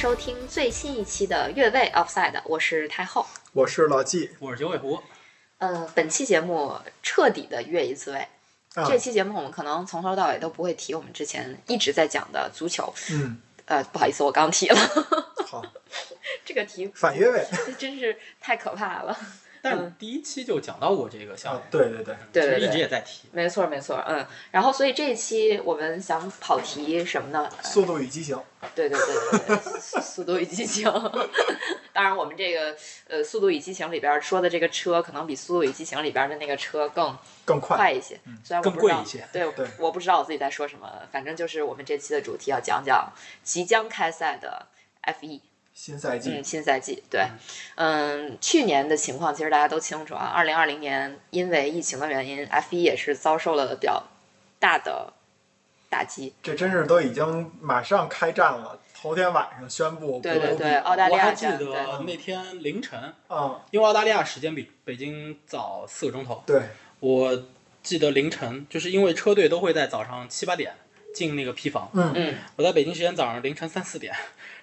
[0.00, 3.26] 收听最新一期的越位 Offside，我是太后。
[3.52, 4.98] 我是老纪，我是九尾狐。
[5.58, 8.26] 呃，本期节目彻底的越一次位。
[8.72, 12.90] 啊这期节目我们可能从头到尾都不会提我们之前一直在讲的足球。
[13.10, 14.76] 嗯，呃，不好意思，我刚提了
[15.46, 15.62] 好，
[16.46, 17.46] 这个题，反越位
[17.76, 19.14] 真是太可怕了。
[19.62, 23.28] 但是第一期就讲到过这个项目啊，，对对对，对对其实一直，也在提。
[23.32, 24.26] 没错没错，嗯。
[24.50, 27.48] 然后，所以这一期我们想跑题什么呢？
[27.56, 28.40] 呃速度与激情，
[28.74, 30.90] 对对对对对，速速度与激情。
[31.92, 32.74] 当然，我们这个
[33.08, 38.18] 呃，《速度与激情》里边说的这个车，可能比《速度与激情》里边的那个车更更快，一些。
[38.44, 40.90] 虽然我更不知道贵一些对对我不知道我自己在说什么。
[41.10, 44.66] 反正就是我们这期的主题要讲讲即将开赛的
[45.02, 45.40] F 1
[45.82, 46.30] 新赛季。
[46.30, 47.26] 嗯，新赛季对，
[47.76, 50.26] 嗯，去年的情况其实大家都清楚啊。
[50.26, 54.04] 二零二零年因为疫情的原因，F 一也是遭受了比较
[54.58, 55.10] 大的
[55.88, 56.34] 打击。
[56.42, 61.72] 这真是都已经马上开战了，头天晚上宣布对对对，不澳大利我还记亚站对。
[61.72, 66.60] 得那天凌晨，嗯，因为澳大利亚时间比北京早四个钟头，对，
[66.98, 67.44] 我
[67.82, 70.74] 记得凌晨，就是因为车队都会在早上七八点
[71.14, 72.12] 进那个批房，嗯。
[72.14, 72.34] 嗯。
[72.56, 74.14] 我在北京时间早上凌晨三四点，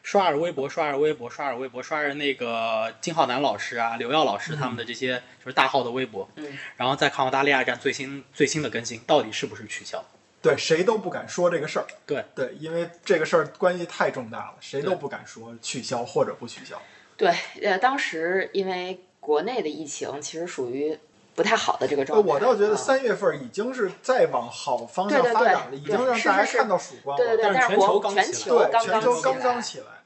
[0.07, 10.01] 刷着微博，刷着微博，刷着微博，刷着那个金浩南老师啊、刘耀老师他们的这些就是大号的微博，嗯，然后再看澳大利亚站最新最新的更新，到底是不是取消？
[10.41, 12.23] 对，谁都不敢说这个事儿，对。
[12.33, 16.81] 对，因为这个事儿关系太重大了，谁都不敢说取消或者不取消，
[17.17, 20.97] 对，呃，当时因为国内的疫情其实属于
[21.35, 22.29] 不太好的这个呃，状态。
[22.29, 29.96] 我倒觉得嗯三月份已经是在往好方向对对对发展了，已经让大家看到曙光了，对对对，但是全球刚起来全球对，刚刚全球刚起来刚起来，嗯，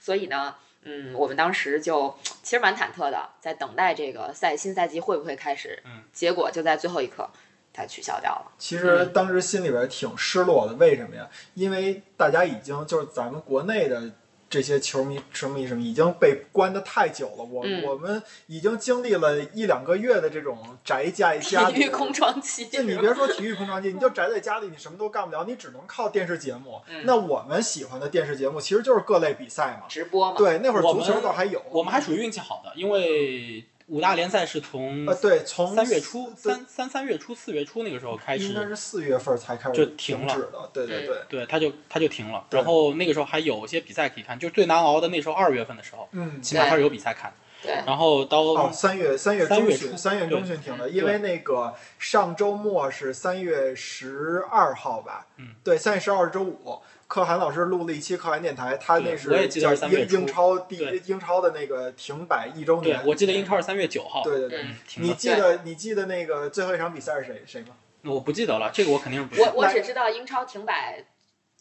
[0.00, 5.80] 所以呢，嗯，我们当时就其实蛮忐忑的，在等待这个赛新赛季会不会开始。
[5.84, 7.28] 嗯，结果就在最后一刻，
[7.72, 8.52] 它取消掉了。
[8.58, 11.28] 其实当时心里边挺失落的，为什么呀？
[11.54, 14.10] 因为大家已经就是咱们国内的
[14.50, 21.74] 这些球迷、球迷什么已经被关的太久了，我、嗯我们已经经历了一两个月的这种宅在家里。
[21.78, 26.80] 体育空窗期， 就你别说体育空窗期，你就宅在家里，你什么都干不了，你只能靠电视节目。
[26.88, 29.86] 嗯那我们喜欢的电视节目其实就是各类比赛嘛。
[29.88, 30.34] 直播嘛。
[30.36, 31.62] 对，那会儿足球倒还有。
[31.70, 40.70] 我们还属于运气好的，因为五大联赛是从呃，对，从三月初、三三三月初、四月初那个时候开始，应该是四月份才开始就停了停止的。
[40.72, 42.46] 对对嗯对，对，他就他就停了。
[42.50, 47.32] 然后那个时候还有一些比赛可以看，就是最难熬的那时候二月份的时候，嗯，起码还是有比赛看。
[47.62, 55.26] 对然后到、哦，三月三月中旬，三月初三月中旬停的，因为那个上周末是三月十二号吧？
[55.36, 56.80] 嗯，对，三月十二是周五。
[57.10, 64.64] 可汗老师录了一期可汗电台，他那是我也记得叫英是三月英超第对英超的那个停摆一周年。，对我记得英超是三月九号，对对对。
[64.98, 67.70] 你记得你记得那个最后一场比赛是谁谁吗？
[68.04, 69.52] 我不记得了，这个我肯定是不记得。
[69.52, 71.04] 我我只知道英超停摆，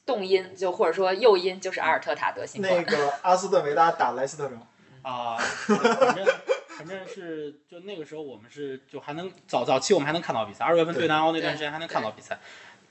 [0.06, 2.72] 动因就或者说诱因就是阿尔特塔德新冠。
[2.76, 4.62] 那个阿斯顿维拉打莱斯特城。
[5.02, 6.26] 啊、反正
[6.68, 12.38] 反正是就那个时候我们是就还能早早期我们还能看到比赛，二月份对最难熬那段时间还能看到比赛，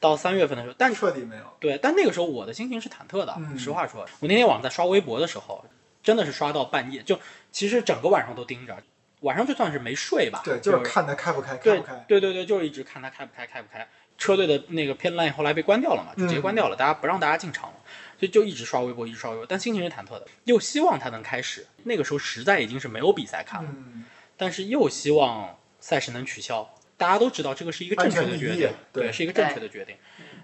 [0.01, 1.43] 到三月份的时候，但彻底没有。
[1.59, 3.35] 对，但那个时候我的心情是忐忑的。
[3.39, 5.65] 嗯实话说，我那天晚上在刷微博的时候，
[6.03, 7.19] 真的是刷到半夜，就
[7.51, 8.77] 其实整个晚上都盯着，
[9.21, 12.05] 晚上就算是没睡吧，对，就就是看他开不开，开不开。
[12.07, 13.87] 对对对，就是一直看他开不开，开不开。
[14.17, 17.77] 车队的那个偏 line 后来被关掉了嘛，就直接关掉了，大家不让大家进场了，
[18.19, 21.65] 所以就一直刷微博，一直刷微博，但心情是忐忑的，又希望它能开始。
[21.85, 24.05] 那个时候实在已经是没有比赛看了，嗯，
[24.37, 26.69] 但是又希望赛事能取消。
[26.99, 29.97] 大家都知道这个是一个正确的决定，对是一个正确的决定，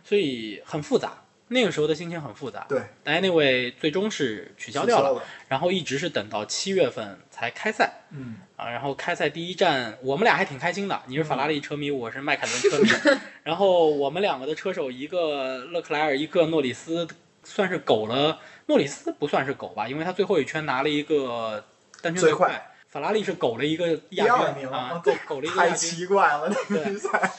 [0.03, 1.21] 所以很复杂。
[1.49, 2.65] 那个时候的心情很复杂。
[2.67, 5.23] 对，但 anyway 最终是取消掉了，了。
[5.49, 7.93] 然后一直是等到七月份才开赛。
[8.13, 11.03] 嗯，啊，然后开赛第一站，我们俩还挺开心的。
[11.07, 12.89] 你是法拉利车迷，我是迈凯伦车迷。
[13.45, 17.07] 然后我们两个的车手，一个勒克莱尔，一个诺里斯，
[17.43, 18.41] 算是苟了。
[18.67, 21.63] 诺里斯不算是苟吧，因为他最后一圈拿了一个
[22.01, 22.74] 单圈最快。
[22.95, 25.91] 快法拉利是苟了一个第亚二名军啊，对苟苟了一个太亚军。
[25.91, 27.33] 太奇怪了，那个对比赛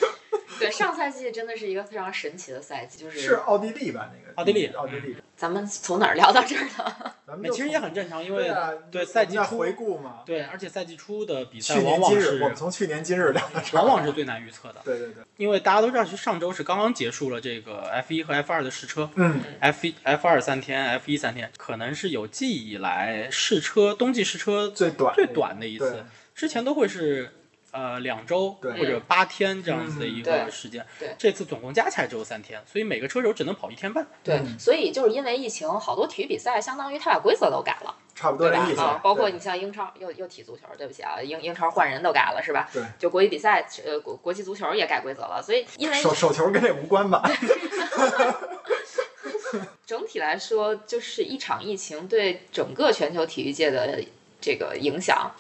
[0.60, 4.10] 对，上赛季真的是一个非常神奇的赛季，就是是奥地利吧？
[4.13, 7.13] 那个奥地利奥地利，咱们从哪儿聊到这儿的？
[7.28, 8.52] 咱们其实也很正常，因为
[8.92, 19.10] 对赛季初回顾嘛，对，而且赛季初的比赛往往是我们从去年今日聊到，往往是最难预测的，对对对，因为大家都知道，其实上周是刚刚结束了这个 F 一和 F 二的试车。
[19.16, 27.31] 嗯，F 一 F 二三天，F 一三天，可能是有记忆以来试车冬季试车最短最短的一次，之前都会是
[27.75, 34.07] 呃两周或者八天这样子的一个时间，对这次总共加起来只有三天，所以每个车手只能跑一天半。
[34.24, 38.75] 对，嗯所以就是因为疫情，好多体育比赛相当于他把规则都改了，差不多对吧这意？
[38.75, 39.00] 思啊，。
[39.04, 42.69] 包括你像英超，又又踢足球，对不起啊，英英超换人都改了是吧？
[42.72, 47.21] 对，就国际比赛，呃，国国际足球也改规则了，所以因为手手球跟这无关吧？
[49.86, 54.04] 整体来说，就是一场疫情对整个全球体育界的
[54.42, 55.31] 这个影响，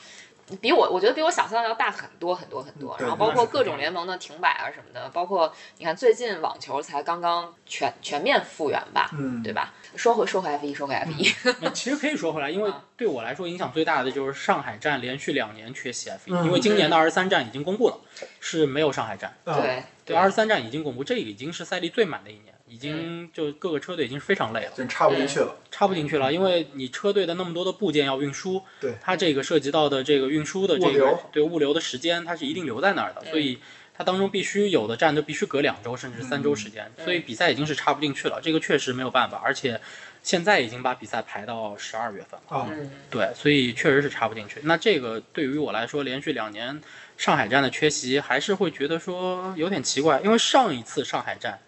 [0.61, 2.95] 比我我觉得比我想象的要大很多很多很多。
[2.99, 9.73] 然后包括各种联盟的停摆啊什么的，包括你看最近网球才刚刚全全面复原吧，嗯，对吧？
[9.95, 17.99] 说回说回 F 一，说回 F 一，那其实可以说回来，因为啊对我来说影响最大的就是上海站连续两年缺席 F 一、嗯因为今年的二十三站已经公布了，
[18.39, 19.35] 是没有上海站。
[19.45, 25.55] 啊对对，二十三站已经公布，这已经是赛季最满的一年，已嗯经就各个车队已经是非常累了，就插不进去了。
[25.71, 28.95] 插不进去了，因为你车队的那么多的部件要运输，对。
[29.01, 31.19] 它这个涉及到的这个运输的这个物流。
[31.31, 33.59] 对物流的时间，它是一定留在那儿的，嗯所以
[33.97, 37.05] 它当中必须有的站就必须隔两周甚至三周时间，嗯。
[37.05, 39.79] 所以比赛已经是插不进去了，这个确实没有办法，而且
[40.23, 42.67] 现在已经把比赛排到十二月份了。
[43.11, 44.59] 对，所以确实是插不进去。
[44.63, 46.81] 那这个对于我来说，连续两年
[47.15, 51.59] 上海站的缺席，还是会觉得说有点奇怪，因为上一次上海站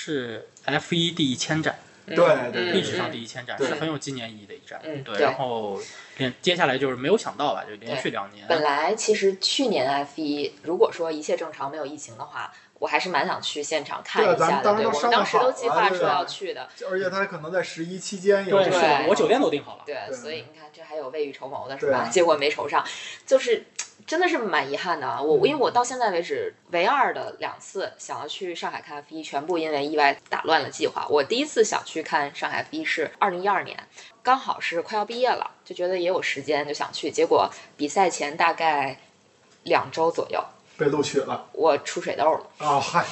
[0.00, 4.78] 是 F 一第一千站，嗯对嗯对历史上嗯第一千站，对是很有纪念意义的一站。
[4.80, 5.76] 对，嗯对然后
[6.18, 8.46] 连接下来就是没有想到吧，就连续两年。
[8.46, 14.36] 本来其实去年 F 一，如果说一切正常没有疫情的话，我还是蛮想去现场看一下的。
[14.38, 16.68] 对，咱们当时都我们当时都计划说要去的。
[16.88, 19.82] 而且他可能在十一期间有对，我酒店都订好了。
[19.84, 22.08] 对，对所以你看，这还有未雨绸缪的是吧？
[22.08, 22.86] 结果没筹上，
[23.26, 23.64] 就是
[24.08, 25.20] 真的是蛮遗憾的啊。
[25.20, 31.06] 我因为我到现在为止唯二的两次想要去上海看 F 一，全部因为意外打乱了计划。
[31.10, 33.78] 我第一次想去看上海 F 一是二零一二年，
[34.22, 38.98] 刚好是快要毕业了，就觉得也有时间就想去，结果比赛前大概
[39.64, 40.42] 两周左右，
[40.78, 42.66] 被录取了我出水痘了。
[42.66, 43.04] 啊，嗨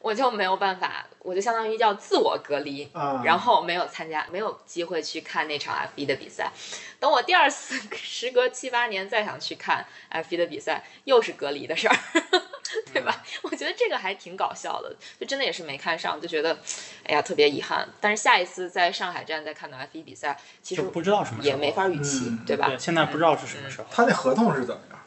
[0.00, 6.50] 我就没有办法，我就相当于叫自我隔离，啊，然后没有参加，没有机会去看那场 F 1的比赛。
[6.98, 11.96] 等我第二次 时隔七八年再想去看 F 1的比赛，又是隔离的事儿，
[12.94, 13.22] 对吧？
[13.42, 16.58] 我觉得这个还挺搞笑的，就真的也是没看上，就觉得，
[17.04, 17.86] 哎呀，特别遗憾。
[18.00, 22.68] 但是下一次在上海站再看到 F 1比赛，其实就不知道什么时候也没法预期，嗯对吧？
[22.68, 24.98] 对，现在不知道是什么时候，他那合同是怎么样？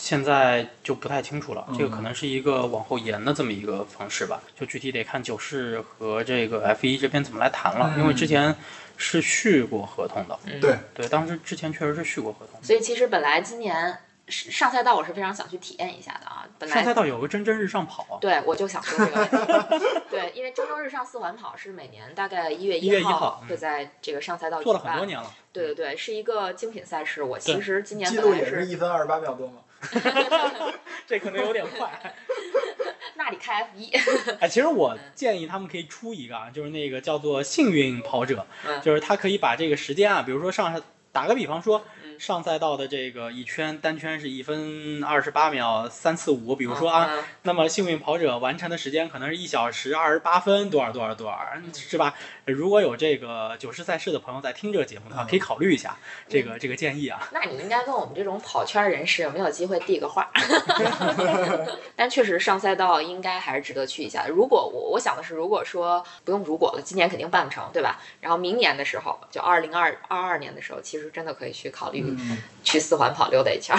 [0.00, 1.62] 现在就不太清楚了。
[1.68, 8.56] 嗯这个可能是一个往后延的这么一个方式吧，就具体得看九世和这个 F 1这边怎么来谈了，嗯因为之前
[8.96, 10.38] 是续过合同的。
[10.46, 12.58] 嗯对，对，当时之前确实是续过合同。
[12.62, 19.86] 所以其实本来今年上赛道我是非常想去体验一下的啊，本来上赛道有个蒸蒸日上跑，对，我就想说这个问题。
[20.10, 25.30] 对，因为蒸蒸日上四环跑是每年大概一月一月1号会在这个上赛道做了举办很多年了。
[25.52, 27.22] 对对对，是一个精品赛事。
[27.22, 29.54] 我其实今年记录本来是也是一分二十八秒多吗？
[31.06, 32.14] 这可能有点快。
[33.14, 33.90] 那你开 F 一，
[34.40, 40.80] 哎，其实我建议他们可以出一个啊，就是那个叫做幸运跑者，嗯就是他可以把这个时间啊，比如说上
[41.12, 51.38] 打个比方说，嗯上赛道的这个一圈单圈是一分二十八秒三四五，比如说啊，嗯那么幸运跑者完成的时间可能是一小时二十八分多少多少多少，
[51.74, 52.14] 是吧？
[52.50, 55.96] 如果有这个九十赛事的朋友在听这个节目的话，嗯可以考虑一下
[56.28, 57.28] 这个这个建议啊。
[57.32, 60.30] 那你应该跟我们这种跑圈人士有没有机会递个话？
[61.94, 64.26] 但确实上赛道应该还是值得去一下。
[64.26, 68.00] 如果我我想的是，如果说不用如果了，今年肯定办不成，对吧？
[68.20, 73.76] 然后明年的时候，就二零二二二年的时候，其实真的可以去考虑嗯，去四环跑溜达一圈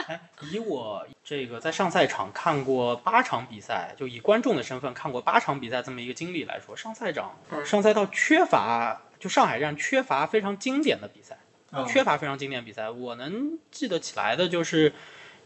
[0.52, 11.38] 以我这个在上赛场看过八场比赛，就以观众的身份看过八场比赛这么一个经历来说，上赛场、嗯上赛道缺乏，就上海站缺乏非常经典的比赛，
[11.70, 12.90] 啊缺乏非常经典的比赛。
[12.90, 14.92] 我能记得起来的就是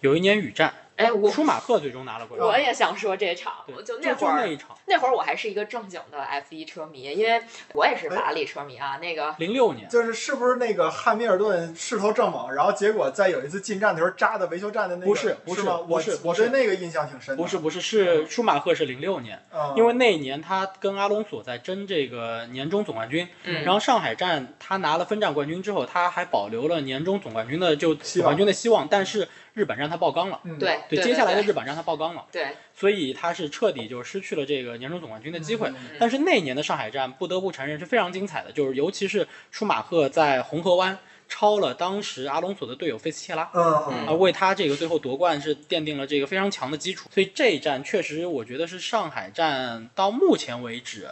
[0.00, 2.46] 有一年雨战，哎，我舒马赫最终拿了冠军。
[2.46, 7.40] 我也想说这场，就就那会儿就那一场，那会儿我还是一个正经的 F 一车迷，因为
[7.72, 8.98] 我也是法拉利车迷啊。
[9.00, 9.88] 那个零六年。
[9.88, 15.78] 就是是不是那个汉密尔顿势头正猛，然后结果在有一次进站的时候扎的维修站的那个，不是不是吗？
[15.86, 17.42] 不是我对那个印象挺深的。
[17.42, 29.28] 不是不是，是舒马赫是零六年，嗯，因为那一年他跟阿隆索在争这个年终总冠军，嗯然后上海站他拿了分站冠军之后，他还保留了年终总冠军的就希望总冠军的希望，但是
[29.58, 30.40] 日本让他爆缸了。
[30.44, 35.68] 嗯对对，对接下来的日本让他爆缸了，对，所以他是彻底就失去了这个年终总冠军的机会。
[35.68, 40.96] 嗯但是那年的上海站不得不承认是非常精彩的，就是尤其是舒马赫在红河湾
[41.28, 43.50] 超了当时阿隆索的队友费斯切拉。
[43.52, 51.08] 嗯啊，嗯为他这个最后夺冠是奠定了这个非常强的基础，所以这一站确实我觉得是上海站到目前为止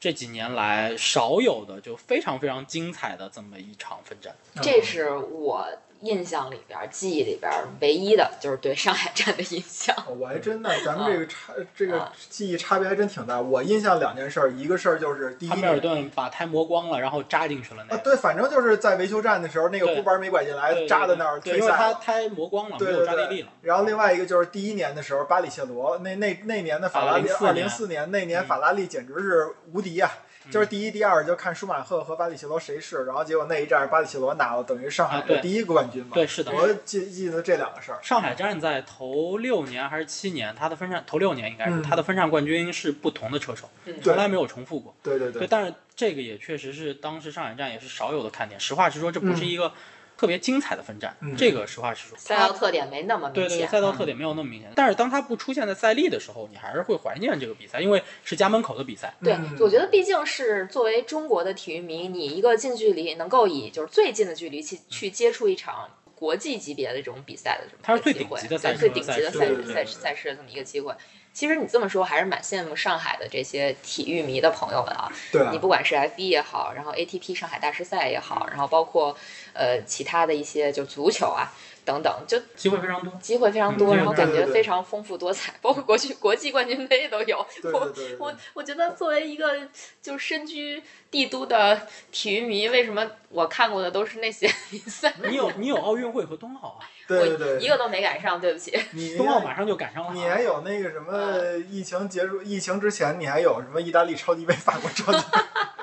[0.00, 4.34] 这几年来少有的就非常非常精彩的这么一场分站。
[4.54, 5.66] 嗯这是我
[6.00, 9.94] 印象里边儿、记忆里边儿唯一的，就是对上海站的印象。
[10.18, 13.40] 我还真的，咱们这个差这个啊记忆差别还真挺大。
[13.40, 18.04] 我印象两件事儿，一个事儿就是第一汉密尔顿把胎磨光了，然后扎进去了那啊，个。
[18.04, 21.94] 对，反正就是在维修站的时候，那个对箍板没拐进来，扎在那儿对，因为他。
[21.94, 23.48] 胎磨光了，没有对对对抓地力了。
[23.60, 30.10] 然后另外一个就是第一年的时候，巴里切罗那那那年的法拉利，啊二04年零四年那年嗯法拉利简直是无敌啊！
[30.50, 36.10] 就是第一、第二就看舒马赫和巴里奇罗谁是，然后结果那一战巴里奇罗拿了，等于上海的第一个冠军嘛。
[36.14, 36.52] 对，是的。
[36.52, 37.98] 我记记得这两个事儿。
[38.02, 44.94] 上海站在头六年还是七年，他的分站头六年应该是嗯它的分站冠军是不同的车手，嗯从来没有重复过。
[45.02, 48.58] 对，对对对，但是这个也确实是当时上海站也是少有的看点。
[48.58, 49.72] 实话实说，这不是嗯一个
[50.18, 52.18] 特别精彩的分站，嗯这个实话实说。
[52.18, 53.68] 赛道特点没那么对对，明显。
[53.68, 59.14] 赛道特点没有那么明显，但是当它不出现在赛历的时候，你还是会怀念这个比赛，因为是家门口的比赛。
[59.22, 70.92] 对嗯，我觉得毕竟是作为中国的体育迷，你一个近距离能够以就是最近的距离去去接触一场国际级别的这种比赛的这么它是最一个机会顶级的赛事最顶级的赛赛事赛事的这么一个机会。
[71.38, 75.08] 其实你这么说，还是蛮羡慕上海的这些体育迷的朋友们啊。
[75.30, 79.16] 对啊你，不管是 F 一也好，然后 ATP 上海大师赛也好，然后包括
[79.52, 81.52] 呃其他的一些就足球啊
[81.88, 83.10] 等等，就机会非常多。
[83.18, 87.46] 机会非常多，嗯然后感觉非常丰富多彩，包括国际国际冠军杯都有。
[87.62, 89.66] 对我对对对我我觉得作为一个
[90.02, 91.80] 就身居帝都的
[92.12, 95.14] 体育迷，为什么我看过的都是那些 比赛？
[95.24, 98.78] 你有你有奥运会和冬奥啊，对对对，一个都没赶上，对不起。
[98.92, 100.12] 你冬奥马上就赶上了啊。
[100.14, 105.38] 你还有那个什么疫情结束，疫情之前你还有什么意大利超级杯、法国超级杯，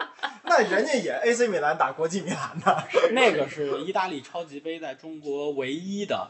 [0.58, 2.84] 那人家也 AC 米兰打国际米兰的。
[3.12, 6.30] 那个是意大利超级杯在中国唯一的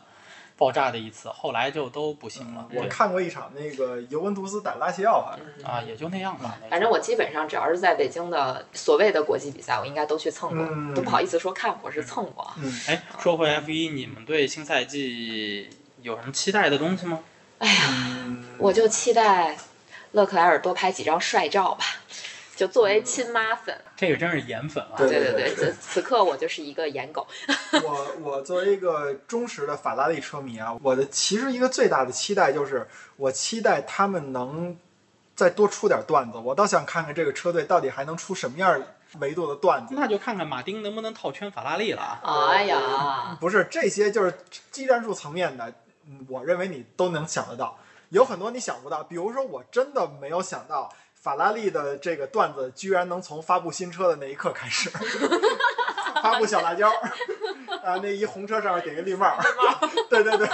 [0.57, 2.67] 爆炸的一次，后来就都不行了。
[2.73, 5.65] 我看过一场那个尤文图斯打拉齐奥，好像是。
[5.65, 6.57] 啊，也就那样吧。
[6.69, 12.51] 反正我基本上只要是在北京的所谓的国际比赛，我应该都去蹭过，嗯都不好意思说看过，是蹭过。
[12.57, 15.69] 嗯，哎，说回 F 一，你们对新赛季
[16.01, 17.19] 有什么期待的东西吗？
[17.59, 17.83] 哎呀，
[18.25, 19.57] 嗯我就期待
[20.11, 21.85] 勒克莱尔多拍几张帅照吧。
[22.55, 24.95] 就作为亲妈粉，这个真是颜粉啊！
[24.97, 27.27] 对对对对，此此刻我就是一个颜狗。
[27.83, 34.77] 我我作为一个忠实的法拉利车迷啊，我的其实一个最大的期待就是，我期待他们能
[35.35, 36.37] 再多出点段子。
[36.37, 38.81] 我倒想看看这个车队到底还能出什么样
[39.19, 39.93] 维度的段子。
[39.97, 42.49] 那就看看马丁能不能套圈法拉利了啊！
[42.51, 44.33] 哎呀，不是这些，就是
[44.71, 45.73] 技战术层面的，
[46.07, 47.77] 嗯我认为你都能想得到。
[48.09, 50.89] 有很多你想不到，比如说我真的没有想到。
[51.25, 54.91] 法拉利的这个段子居然能从发布新车的那一刻开始，
[56.21, 56.87] 发布小辣椒，
[57.83, 59.35] 啊，那一红车上面顶个绿帽，
[60.07, 60.47] 对对对，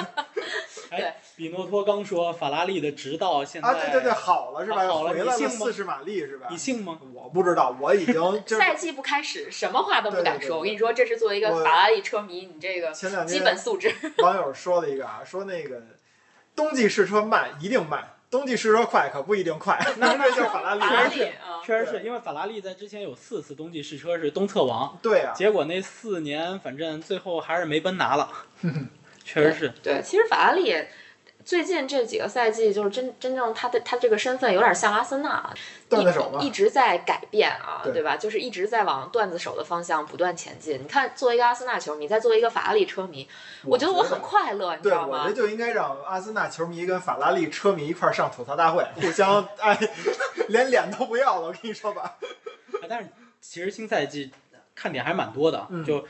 [0.91, 4.87] 哎，比诺托刚说法拉利的直道现在啊，对对对，好了是吧？
[4.87, 6.47] 好了回来了你信四十马力是吧？
[6.49, 6.97] 你信吗？
[7.13, 10.39] 我不知道，我已经就是赛季不开始，什么话都不敢说。
[10.39, 13.93] 对对对我跟你说，这是作为一个法拉利车迷，你这个前两基本天素质。
[14.19, 15.81] 网友说了一个啊，说那个
[16.55, 20.79] 冬季试车慢一定慢，冬季试车快可不一定快， 那那就是法拉利。
[20.79, 28.31] 法拉利是啊， 确实是因为法拉利在之前有四次冬季试车是东侧王，对啊，结果那四年反正最后还是没奔拿了，
[29.23, 29.73] 确实是。
[29.83, 30.73] 对，其实法拉利
[31.45, 35.53] 最近这几个赛季，就是真真正他的他这个身份有点像阿森纳，
[35.89, 38.15] 段子手嘛一一直在改变啊，对对吧？
[38.17, 40.81] 就是一直在往段子手的方向不断前进。
[40.81, 43.27] 你看，作为一个阿森纳球迷，再作为一个法拉利车迷，
[43.65, 45.33] 我觉得我很快乐，你知，道吗我觉得？
[45.33, 49.77] 就应该让阿森纳球迷跟法拉利车迷一块儿上吐槽大会，互相 哎，
[50.49, 51.47] 连脸都不要了。
[51.47, 54.31] 我跟你说吧，啊 但是其实新赛季
[54.75, 56.05] 看点还蛮多的，嗯就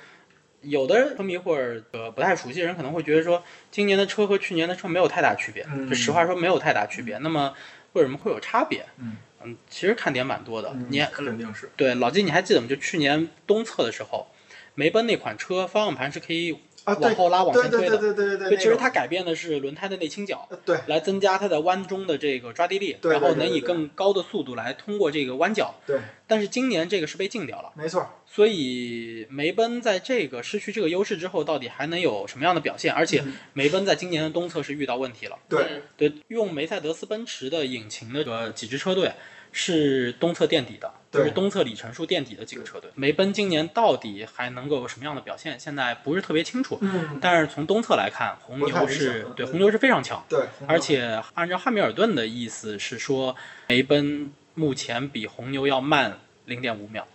[0.61, 7.17] 有的车迷或者呃不太熟悉的人可能会觉得说，今年的车和去年的车没有太大区别，嗯就实话说没有太大区别。
[7.17, 7.53] 那么
[7.93, 8.85] 为什么会有差别？
[8.99, 10.71] 嗯其实看点蛮多的。
[10.89, 12.67] 你肯定是对老金，你还记得吗？
[12.67, 14.27] 就去年东侧的时候，
[14.75, 17.97] 梅奔那款车方向盘是可以啊，往后拉往前推的。
[17.97, 25.73] 对对对对，对，其实它改变的是轮胎的内倾角，呃对来增加它在弯中的这个抓地力，然后能以更高的速度来通过这个弯角。
[25.87, 32.93] 对，但是今年这个是被禁掉了，没错，所以梅奔在这个失去这个优势之后，到底还能有什么样的表现？
[32.93, 35.37] 而且嗯梅奔在今年的东侧是遇到问题了。
[35.49, 39.11] 对嗯对，用梅赛德斯奔驰的引擎的这个几支车队
[39.51, 42.89] 是东侧垫底的，就是东侧里程数垫底的几个车队。
[42.95, 45.59] 梅奔今年到底还能够有什么样的表现？
[45.59, 46.77] 现在不是特别清楚。
[46.79, 53.35] 嗯，但是从东侧来看，红牛是对对红牛是非常强，对，而且按照汉密尔顿的意思是说，
[53.67, 57.05] 梅奔目前比红牛要慢零点五秒。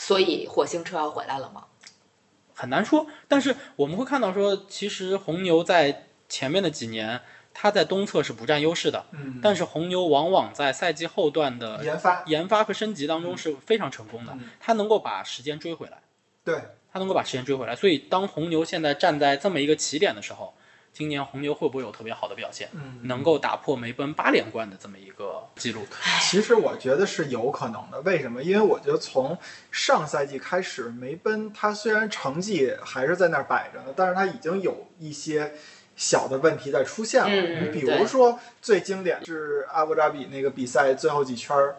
[0.00, 1.66] 所以火星车要回来了吗？
[2.54, 7.20] 很难说，但是我们会看到说，其实红牛在前面的几年，
[7.52, 16.00] 它在东侧是不占优势的，嗯，但是红牛往往在赛季后段的研发研发和升级当中是非常成功的嗯，它能够把时间追回来，
[16.42, 17.76] 对，它能够把时间追回来。
[17.76, 20.54] 所以当红牛现在站在这么一个起点的时候，
[20.92, 25.86] 今年红牛会不会有特别好的表现，嗯，能够打破梅奔八连冠的这么一个记录？
[26.20, 28.42] 其实我觉得是有可能的，为什么？
[28.42, 29.38] 因为我觉得从
[29.70, 35.54] 上赛季开始，梅奔他虽然成绩还是在那儿摆着呢，但是他已经有一些
[35.96, 37.28] 小的问题在出现了。
[37.30, 41.76] 嗯你比如说最经典是阿布扎比那个比赛最后几圈儿，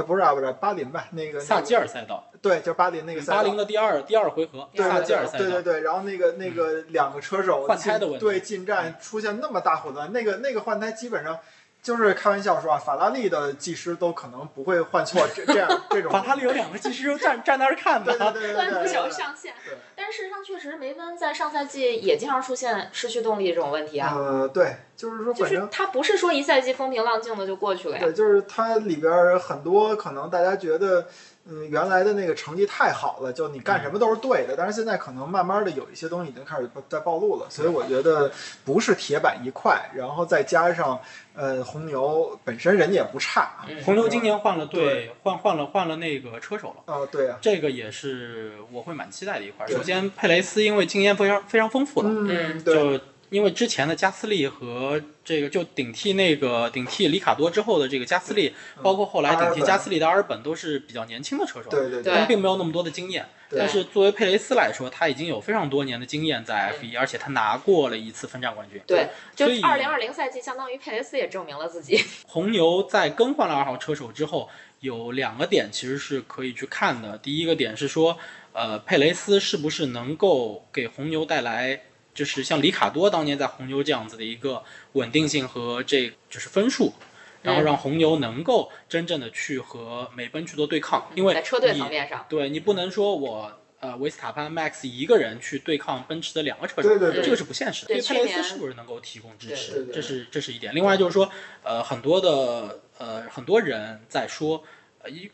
[0.00, 1.06] 呃，不是啊，不是巴林吧？
[1.10, 3.38] 那个萨基尔，赛道，对，就是巴林那个赛道。
[3.38, 8.20] 巴林的第二第二回合，对萨基尔赛道，对对对，然后那个那个两个车手换胎的问题。
[8.20, 11.38] 对进站出现那么大混乱，那个那个换胎基本上
[11.82, 16.12] 就是开玩笑说啊，法拉利的技师都可能不会换错这这样 这种。
[16.12, 19.54] 法拉利有两个技师都站站那儿看对对的，对对对断不朽对上线。
[19.64, 19.76] 对。
[19.96, 24.14] 但是事实上，确实梅奔在上赛季也经常出现失去动力这种问题啊。
[24.16, 28.02] 呃，对，就是说，就是反正他不是说一赛季风平浪静的就过去了呀。
[28.02, 31.06] 对，就是它里边儿很多可能大家觉得，
[31.46, 34.54] 嗯，原来的那个成绩太好了，就你干什么都是对的。
[34.56, 38.30] 但是现在可能慢慢的有一些东西已经开始在暴露了，所以我觉得
[38.64, 41.00] 不是铁板一块，然后再加上，
[41.34, 43.64] 呃，红牛本身人家也不差。
[43.68, 46.94] 嗯红牛今年换了队，换换了换了那个车手了。
[46.94, 63.26] 哦，对啊，这个也是我会蛮期待的一块首先，佩雷斯因为经验非常非常丰富了，嗯，对，就因为之前的加斯利和这个就顶替那个顶替里卡多之后的这个加斯利，嗯包括后来顶替加斯利的阿尔本都是比较年轻的车手，对对对他们并没有那么多的经验。
[63.52, 68.80] 但是作为佩雷斯来说，他已经有非常多年的经验在 F1，而且他拿过了一次分站冠军。
[68.86, 72.00] 对，就所以二零二零赛季，相当于佩雷斯也证明了自己。
[72.28, 77.18] 红牛在更换了二号车手之后，有两个点其实是可以去看的。
[77.18, 78.16] 第一个点是说，
[78.52, 81.80] 呃，佩雷斯是不是能够给红牛带来，
[82.20, 84.62] 就是像里卡多当年在红牛这样子的一个
[84.92, 86.92] 稳定性和这就是分数，
[87.40, 93.56] 然后让红牛能够真正的去和美奔去做对抗，因为在车队你层面上，对你不能说我。
[93.80, 97.94] 呃，维斯塔潘 Max 一个人去对抗奔驰的两个车手，对对对这个是不现实的。
[97.94, 99.72] 对对佩雷斯是不是能够提供支持？
[99.72, 100.74] 对对这是这是一点。
[100.74, 101.30] 另外就是说，
[101.62, 104.62] 呃，很多的呃很多人在说，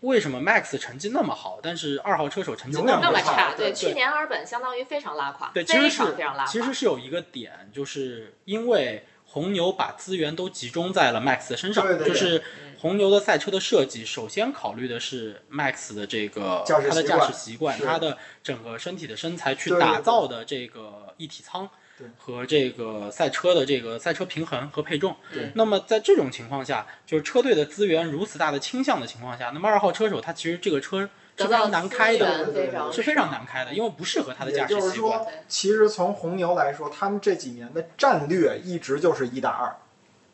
[0.01, 3.53] 为什么 Max 成绩那么好，但是二号车手成绩那么差？
[3.57, 6.53] 对对，去年阿尔本相当于非常拉垮，对，其实非是常非常拉垮。
[6.53, 12.43] 其实是有一个点，就是因为红牛把资源都集中在了 Max 的身上，对对对就是
[12.79, 21.71] 红牛的赛车的设计，首先考虑的是 Max 的这个他的驾驶习惯，他的整个身体的身材去打造的这个一体舱对。
[22.19, 35.19] 和这个赛车的这个赛车平衡和配重对，那么在这种情况下，就是车队的资源如此大的倾向的情况下，那么二号车手他其实这个车是非常难开的，是非常难开的，因为不适合他的驾驶也就是习惯。
[35.19, 39.77] 说，其实从红牛来说，他们这几年的战略一直就是一打二，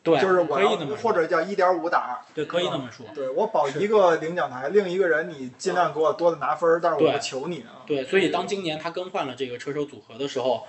[0.02, 2.18] 对，就是我要可以那么或者叫一点五打二。
[2.34, 3.06] 对，可以那么说。
[3.14, 7.82] 对我保一个领奖台，另一个人你尽量给我多的拿分儿，但是我不求你啊。
[7.86, 10.66] 对，所以当今年他更换了这个车手组合的时候，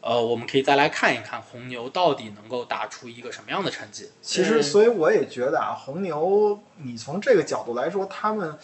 [0.00, 4.10] 呃，我们可以再来看一看红牛到底能够打出一个什么样的成绩。
[4.22, 8.56] 其实，嗯所以我也觉得啊，红牛，你从这个角度来说，他们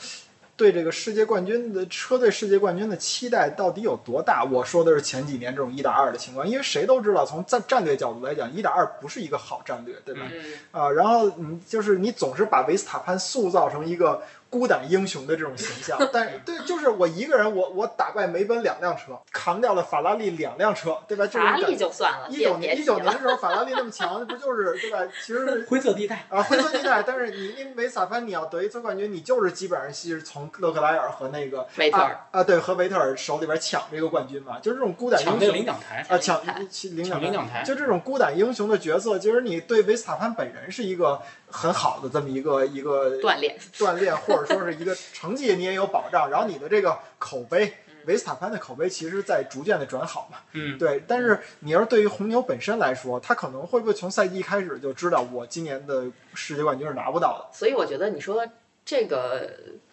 [0.56, 4.44] 对这个世界冠军的车队世界冠军的期待到底有多大？
[4.44, 10.20] 我说的是前几年这种一打二的情况，因为谁都知道，从战战略角度来讲，一打二不是一个好战略，对吧？
[10.32, 14.22] 嗯，啊，然后你就是你总是把维斯塔潘塑造成一个
[14.54, 21.26] 孤胆英雄的这种形象，但是对，就是我一个人，我我打败梅奔两辆车，扛掉了法拉利两辆车，对吧？
[21.26, 21.76] 这种法拉利感觉。
[21.76, 22.78] 就算了，一九年。
[22.78, 24.98] 一九年的时候，法拉利那么强，不就是对吧？
[25.20, 37.64] 其实灰色地带，啊，灰色地带，但是你因为维斯塔潘你要得一次冠军，你就是基本上是从勒克莱尔和那个维特尔啊啊对和维特尔手里边抢这个冠军嘛，就是这种孤胆英抢这个领雄奖台，啊抢领领奖抢领奖台。
[37.64, 41.20] 就这种孤胆英雄的角色，其实你对维斯塔潘本人是一个
[41.56, 47.72] 很好的这么一个一个锻炼，锻炼，或者说是一个 成绩，你也有保障，然后你的这个口碑。
[48.06, 51.02] 维斯塔潘的口碑其实在逐渐的转好嘛，嗯，对。
[51.08, 57.56] 但是你要是对于红牛本身来说，他可能会不会从赛季一开始就知道我今年的世界冠军是拿不到的？
[57.56, 58.46] 所以我觉得你说
[58.84, 59.50] 这个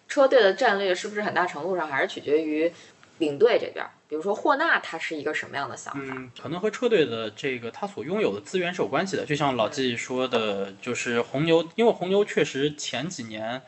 [0.08, 2.70] 车队的战略是不是很大程度上还是取决于
[3.22, 3.86] 领队这边？
[4.08, 6.14] 比如说霍纳他是一个什么样的想法？
[6.16, 9.24] 嗯，可能和车队的这个他所拥有的资源是有关系的。
[9.24, 13.62] 就像老季说的，就是红牛，因为红牛确实前几年、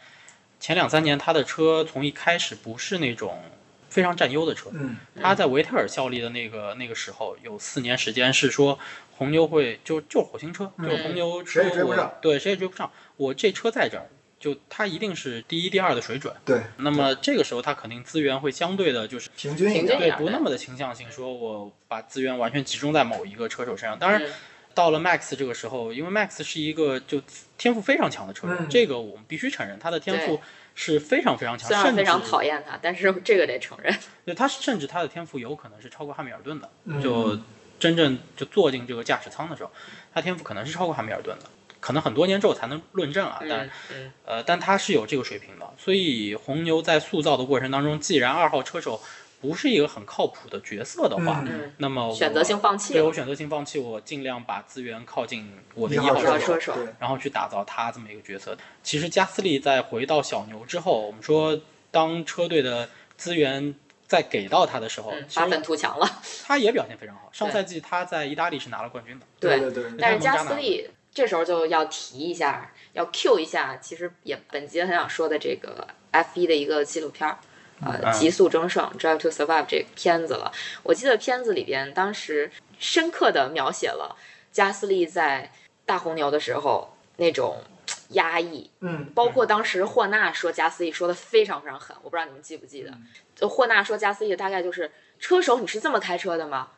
[0.58, 3.40] 前两三年，他的车从一开始不是那种
[3.88, 4.70] 非常占优的车。
[4.72, 8.78] 嗯，他在维特尔效力的那个那个时候，有四年时间是说
[9.16, 14.10] 红牛会就就是火星车，就是红牛说谁也追不我上对谁也追不上，我这车在这儿，
[14.44, 16.34] 就他一定是第一、第二的水准。
[16.44, 19.98] 对，那么这个时候他肯定资源会相对的就是平均一点。
[19.98, 23.98] 对不那么的倾向性，说我把资源完全集中在某一个车手身上。
[23.98, 24.28] 当然，嗯
[24.74, 27.22] 到了 Max 这个时候，因为 Max 是一个就
[27.56, 30.38] 天赋非常强的车手，嗯这个我们必须承认，他的天赋
[30.74, 33.96] 是非常非常强，虽然甚至非常讨厌他，但是这个得承认。
[34.26, 37.38] 对他甚至他的天赋有可能是超过汉密尔顿的，嗯就
[37.78, 39.70] 真正就坐进这个驾驶舱的时候，
[40.12, 41.44] 他天赋可能是超过汉密尔顿的，
[41.84, 49.02] 可能很多年之后才能论证啊，但嗯嗯呃，但他是有这个水平的，所以红牛在塑造的过程当中，既然二号车手
[49.42, 58.56] 不是一个很靠谱的角色的话，嗯，那么我选择性放弃了对我选择性放弃，我尽量把资源靠近我的一号车手然后去打造他这么一个角色。
[58.82, 63.74] 其实加斯利在回到小牛之后，我们说当车队的资源
[64.06, 66.10] 再给到他的时候，嗯，其实发愤图强了。
[66.46, 67.28] 他也表现非常好。
[67.30, 69.26] 上赛季他在意大利是拿了冠军的。
[69.38, 77.38] 对对对但是加斯利这时候就要提一下，要 Q 一下，其实也本集很想说的这个 F 一的一个纪录片儿，
[77.80, 80.52] 呃，嗯极速争胜 （Drive to Survive） 这个片子了。
[80.82, 82.50] 我记得片子里边当时
[82.80, 84.16] 深刻的描写了
[84.50, 85.52] 加斯利在
[85.86, 87.62] 大红牛的时候那种
[88.08, 92.92] 压抑，嗯，包括当时霍纳说加斯利说的非常非常狠，我不知道你们记不记得，
[93.36, 96.70] 就霍纳说加斯利大概就是车手你是这么开车的吗？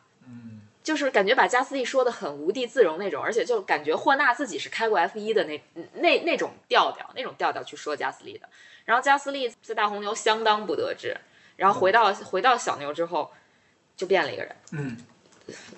[0.87, 5.61] 嗯，就是感觉把加斯利说的很无地自容那种，而且就感觉霍纳自己是开过 F 1的那
[5.95, 8.47] 那那种调调，那种调调去说加斯利的。
[8.85, 11.17] 然后加斯利在大红牛相当不得志，
[11.57, 13.29] 然后回到回到小牛之后
[13.97, 14.55] 就变了一个人。
[14.71, 14.97] 嗯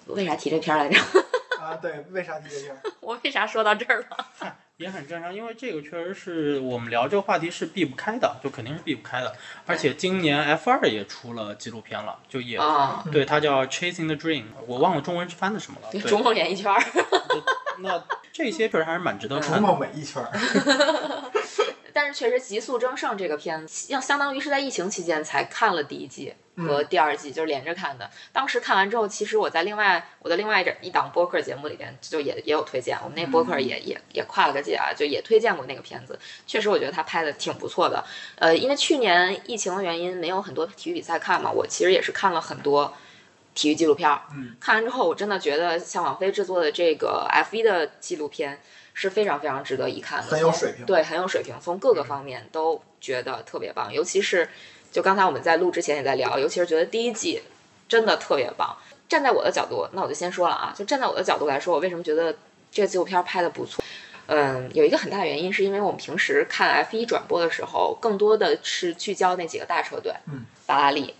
[0.08, 1.00] 为啥提这片儿来着？
[1.60, 2.82] 啊，对，为啥提这片儿？
[3.02, 4.28] 我为啥说到这儿了？
[4.80, 9.36] 也很正常，因为这个确实是我们聊这个话题是避不开的，就肯定是避不开的。
[9.66, 15.90] 而且今年 F 二也出了纪录片了，就也、啊，对，它叫《Chasing the Dream》，我忘了中文是翻的什么了。
[15.92, 16.82] 对，中梦演艺圈儿。
[17.80, 19.68] 那这些确实还是蛮值得逐看的。
[19.68, 20.32] 梦每一圈儿。
[21.94, 28.10] 但是确实，《极速争胜》这个片子，要相当于是在疫情期间才看了第一季和第二季，就是连着看的。
[28.34, 36.20] 当时看完之后，其实我在另外我的另外一档播客节目里边就也也有推荐，我们那播客也、也也跨了个界啊，就也推荐过那个片子。
[36.46, 38.04] 确实，我觉得他拍的挺不错的。
[38.36, 42.94] 呃，因为去年疫情的原因，没有很多体育比赛看嘛，我其实也是看了很多
[43.60, 44.22] 体育纪录片儿。
[44.34, 48.58] 嗯，看完之后，我真的觉得像网飞制作的这个 F 一的纪录片
[48.94, 53.92] 是非常非常值得一看的，很有水平对，很有水平，从各个方面都觉得特别棒。
[53.92, 54.48] 尤其是，
[54.94, 57.42] 就刚才我们在录之前也在聊，尤其是觉得第一季
[57.90, 58.78] 真的特别棒。
[59.10, 62.34] 站在我的角度，那我就先说了啊，就站在我的角度来说，我为什么觉得
[62.72, 63.84] 这个纪录片拍的不错？
[64.28, 71.16] 嗯，有一个很大的原因是因为我们平时看 F 一转播的时候，更多的是聚焦那几个大车队，嗯，法拉利、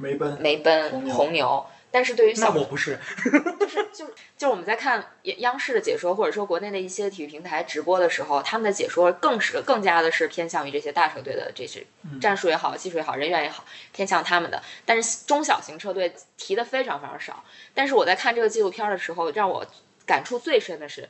[0.00, 1.66] 梅奔，梅奔、红牛红牛。
[1.92, 2.96] 但是对于那小我不是，
[3.58, 11.84] 就是就是就是我们在看央央视的解说，或者说国内的一些体育平台直播的时候，他们的解说更是更加的是偏向于这些大车队的这些
[12.20, 14.62] 战术也好、技术也好、人员也好，偏向他们的。
[14.86, 17.42] 但是中小型车队提的非常非常少。
[17.74, 19.66] 但是我在看这个纪录片的时候，让我
[20.06, 21.08] 感触最深的是，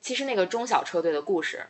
[0.00, 1.66] 其实那个中小车队的故事。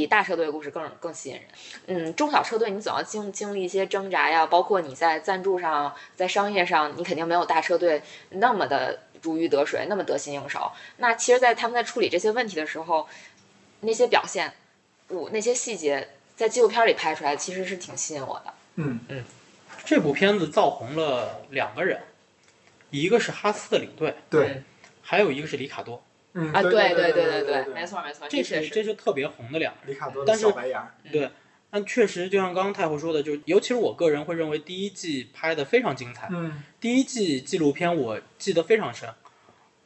[0.00, 1.44] 比大车队的故事更更吸引人。
[1.86, 10.72] 嗯，中小车队你总要经经历一些挣扎呀，包括你在赞助上、在商业上，你肯定没有大车队那么的如鱼得水，那么得心应手。
[10.96, 13.06] 那其实，在他们在处理这些问题的时候，
[13.80, 14.52] 那些表现，
[15.08, 18.52] 我那些细节，在纪录片里拍出来，其实是挺吸引我的。
[18.76, 19.24] 嗯嗯
[19.84, 22.00] 这部片子造红了两个人，
[22.90, 24.62] 一个是哈斯的领队，对，
[25.02, 26.02] 还有一个是里卡多。
[26.34, 28.68] 嗯啊，对对对对对，没错没错，这是。
[28.68, 29.94] 这是特别红的两个人。
[29.94, 31.30] 里卡多的但是小白牙儿，对，
[31.70, 36.28] 但确实就像刚刚太后说的，就尤其是我个人会认为第一季拍的非常精彩。
[36.30, 39.08] 嗯第一季纪录片我记得非常深，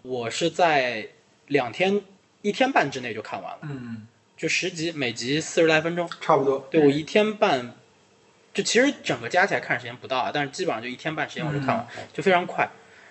[0.02, 1.08] 我是在
[1.46, 2.02] 两天
[2.42, 4.06] 一天半之内就看完了，嗯，
[4.36, 6.08] 就十集，每集四十来分钟。
[6.20, 6.66] 差不多。
[6.70, 7.74] 对我一天半，
[8.54, 12.68] 就其实整个加起来看时间不到啊，但是基本上就一天半时间我就看完，就非常快。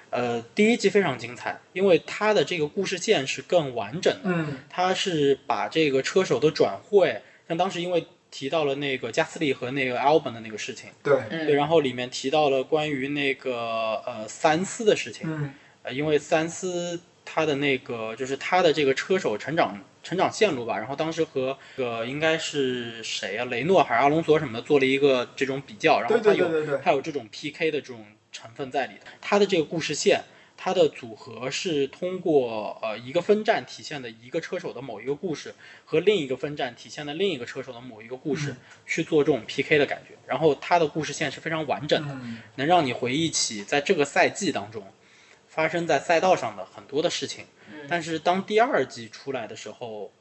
[0.09, 28.05] 呃，第一季非常精彩，因为它的这个故事线是更完整的，嗯它是把这个车手的转会，像当时因为提到了那个加斯利和那个 Albon 的那个事情，对，嗯对，然后里面提到了关于那个呃三思的事情，嗯呃，因为三思他的那个就是他的这个车手成长成长线路吧，然后当时和呃应该是谁啊，雷诺还是阿隆索什么的做了一个这种比较，然后他有对对对对，它有这种 PK 的这种
[28.37, 29.09] 成分在里头。
[29.19, 30.23] 它的这个故事线，
[30.55, 40.15] 它的组合是通过呃一个分站体现的一个车手的某一个故事，和另一个分站体现的另一个车手的某一个故事、去做这种 PK 的感觉。
[40.27, 44.85] 然后它的故事线是非常完整的，嗯能让你回忆起在这个赛季当中
[45.47, 47.45] 发生在赛道上的很多的事情。
[47.89, 50.11] 但是当第二季出来的时候，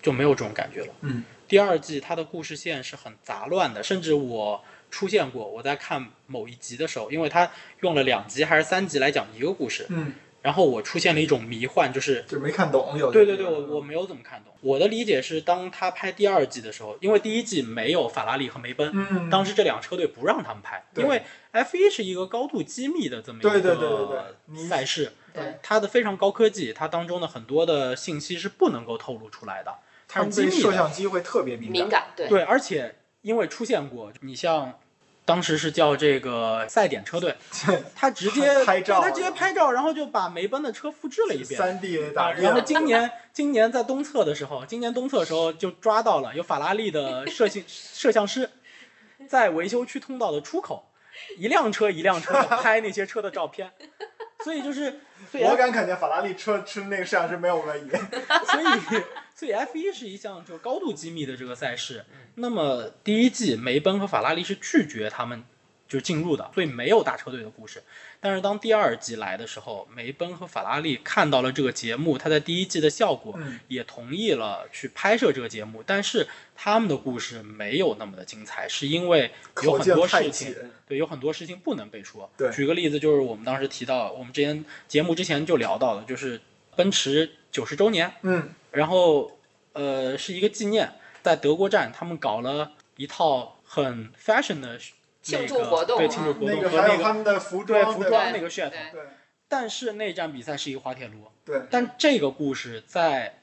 [0.00, 0.94] 就没有这种感觉了。
[1.00, 13.10] 嗯，第二季它的故事线是很杂乱的，甚至我出现过我在看某一集的时候，因为它用了两集还是三集来讲一个故事，嗯，然后我出现了一种迷幻，就是就没看懂有。
[13.10, 14.52] 对对对，我我没有怎么看懂。
[14.60, 21.22] 我的理解是，当他拍第二季的时候，因为第一季没有法拉利和梅奔，嗯，当时这两车队不让他们拍，因为
[21.52, 24.62] F 一是一个高度机密的这么一对对对对对。
[24.62, 25.58] 个赛事，对。
[25.62, 29.72] 它的非常高科技，它当中的很多的信息是不能够透露出来的，
[30.08, 30.72] 它机密摄。
[30.72, 32.96] 像机会特别敏敏感，对，对，而且
[33.28, 34.78] 因为出现过，你像
[35.26, 37.36] 当时是叫这个赛点车队，
[37.94, 41.60] 他直接拍照他直接拍照，然后就把梅奔的车复制了一遍。
[41.60, 48.48] 三 D 啊打然后，今年今年在东侧的时候，今年东侧的时候就抓到了有法拉利的摄像 摄像师
[49.28, 50.88] 在维修区通道的出口，
[51.36, 53.70] 一辆车一辆车的 拍那些车的照片，
[54.42, 55.00] 所以就是
[55.34, 57.90] 我敢肯定法拉利车吃那个摄像师没有恶意。
[57.90, 59.02] 所以，
[59.38, 62.04] 所以 F 一是一项就高度机密的这个赛事。
[62.34, 65.44] 那么第一季梅奔和法拉利是拒绝他们
[65.88, 67.80] 就进入的，所以没有大车队的故事。
[68.18, 75.84] 但是当第二季来的时候，梅奔和法拉利看到了这个节目，他在第一季的效果，嗯也同意了去拍摄这个节目。
[75.86, 79.30] 但是他们的故事没有那么的精彩，是因为
[79.62, 80.52] 有很多事情，
[80.88, 82.28] 对，有很多事情不能被说。
[82.36, 86.40] 对举个例子，就是我们当时提到，我们之前节目之前就聊到了，就是
[86.74, 89.38] 奔驰九十周年，嗯，然后
[89.72, 94.78] 呃是一个纪念，在德国站他们搞了一套很 fashion 的
[95.22, 98.76] 庆那个祝活动对庆祝活那动和那个个还有他们的服对装，对服装那个噱头。
[99.50, 103.40] 但是那站比赛是一个滑铁卢，对，但这个故事在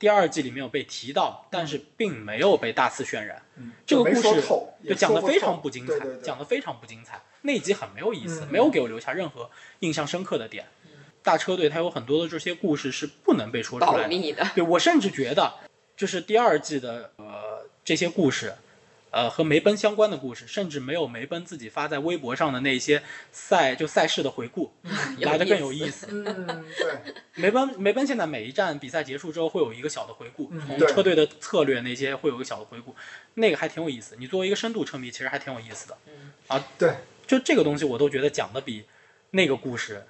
[0.00, 3.40] 第二季里面有被提到，但是并没有被大肆渲染。
[3.56, 4.42] 嗯这个故事
[4.84, 7.20] 就讲的非常不精彩，对对对讲的非常不精彩。
[7.42, 10.66] 那一集很没有意思，嗯没有给我留下任何印象深刻的点。
[11.24, 14.02] 大车队它有很多的这些故事是不能被说出来的。
[14.02, 15.54] 保密的，对我甚至觉得，
[15.96, 18.54] 就是第二季的呃这些故事，
[19.10, 24.70] 呃和梅奔相关的故事，甚至没有梅奔自己发在微博上的那些赛就赛事的回顾
[25.20, 26.06] 来的更有意思。
[26.10, 32.94] 嗯，对，梅奔梅奔现在每一站比赛结束之后会有一个小的回顾，从车队的策略那些会有一个小的回顾，
[33.34, 34.14] 那个还挺有意思。
[34.18, 35.96] 你作为一个深度车迷，其实还挺有意思的。
[36.06, 38.84] 嗯啊，对，就这个东西我都觉得讲的比
[39.30, 40.06] 那个故事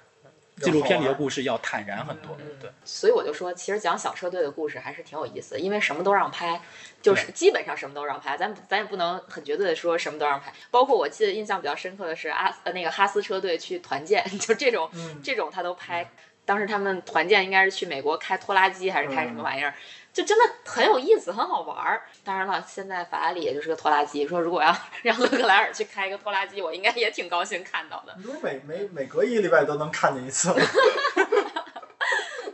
[0.61, 2.37] 纪录片里的，故事要坦然很多。
[2.39, 6.61] 嗯对，所以我就说，其实讲小车队的故事还是挺有意思的，因为什么都让拍，
[7.01, 10.53] 就是基本上什么都让拍，咱咱也不能很绝对的说什么都让拍。
[10.71, 16.09] 包括我记得印象比较深刻的是阿呃那个哈斯车队去团建， 就这种嗯，这种他都拍。
[16.45, 19.73] 当时他们团建应该是去美国开拖拉机还是开什嗯么玩意儿，
[20.15, 22.03] 就真的很有意思，很好玩儿。
[22.23, 24.73] 当然了，现在法拉利也就是个拖拉机，说如果要
[25.03, 28.15] 让勒克莱尔去开一个拖拉机，我应该也挺高兴看到的。
[28.17, 30.55] 你说每每每隔一个礼拜都能看见一次，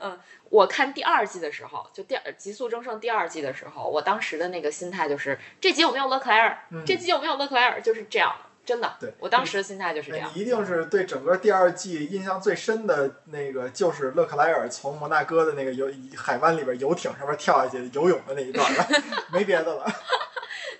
[0.01, 0.19] 嗯
[0.49, 6.57] 我看第二季的时候，就第二《极速争胜》第二季的时候，我当时的那个心态就是这集有没有勒克莱尔？
[6.71, 7.79] 嗯这集有没有勒克莱尔？
[7.79, 8.95] 就是这样，真的。
[8.99, 10.31] 对我当时的心态就是这哎样。
[10.33, 18.87] 你一定是对整个第二季印象最深的那个，就是勒克莱尔从摩纳哥的那个游海湾里边游艇上面跳下去游泳的那一段了，
[19.33, 19.85] 没别的了。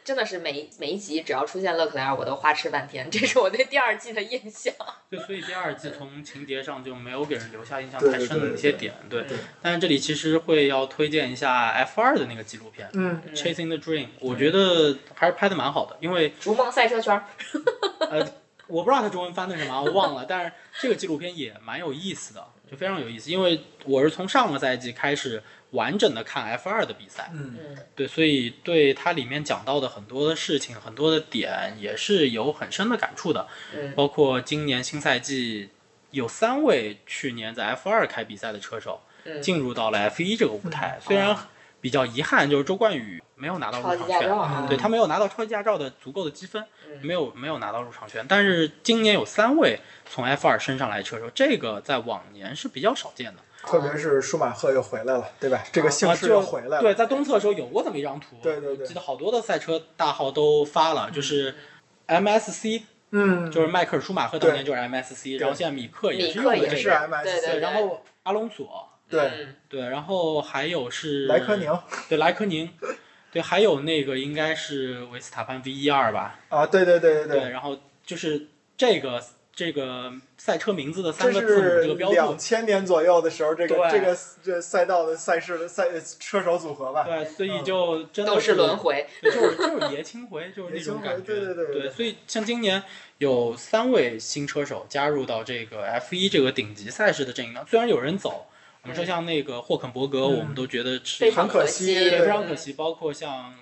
[0.04, 3.10] 真的是每一每一集只要出现勒克莱尔，我都花痴半天。
[3.12, 4.74] 这是我对第二季的印象。
[5.10, 8.94] 对，所以第二季从情节上就没有给人留下印象太深的那些点。
[9.10, 12.90] 对对，但是这里其实会要推荐一下 F 二的那个纪录片。
[12.94, 17.26] 嗯，Chasing the Dream，我觉得还是拍的蛮好的，因为逐梦赛车圈儿，
[18.00, 18.28] 呃，
[18.68, 27.32] 我不知道它中文翻的是什么，我忘了，但是这个纪录片也蛮有意思的，就非常有意思，因为我是从上个赛季开始完整的看 F 二的比赛，
[27.96, 35.70] 对，所以对它里面讲到的很多的事情、很多的点也是有很深的感触的，嗯包括今年新赛季
[36.12, 41.36] 有三位去年在 F 二开比赛的车手嗯进入到了 F 一这个舞台，虽然
[41.80, 44.20] 比较遗憾，就是周冠宇没有拿到超入场券。
[44.20, 47.00] 级驾照啊，对他没有拿到超级驾照的足够的积分，嗯。
[47.02, 48.24] 没有没有拿到入场券。
[48.28, 53.42] 但是今年有三位从 F 二升上来车手，这个在往年是比较少见的。
[53.64, 55.64] 特别是舒马赫又回来了，对吧？
[55.72, 56.82] 这个姓氏又回来了。
[56.82, 61.56] 对，在东侧的时候有过这么一张图，对对对记得好多的赛车大号都发了，就是
[62.08, 69.56] MSC，嗯，就是迈克尔舒马赫当年就是 MSC，然后现在米克也是用的这个，MSC，对对然后阿隆索，对嗯。
[69.70, 72.70] 对，然后还有是莱科宁对莱科宁，
[73.32, 77.40] 对，还有那个应该是维斯塔潘 V 一二吧，啊，对对对对。
[77.40, 85.88] 对，然后就是这个这个赛车名字的三个字母这个标两，千年左右的时候，这个这个这赛道的赛事的赛
[86.20, 87.04] 车手组合吧。
[87.04, 89.06] 对，所以就真的都是轮回。
[89.22, 91.24] 就是就是爷青回，就是那种感觉。
[91.24, 92.82] 对对对对所以像今年
[93.18, 98.48] 有三位新车手加入到这个 F 一这个顶级赛事的阵营当中，虽然有人走，
[98.84, 103.54] 我们说像那个霍肯伯格，嗯我们都觉得是非常很可惜，非常可惜，包括像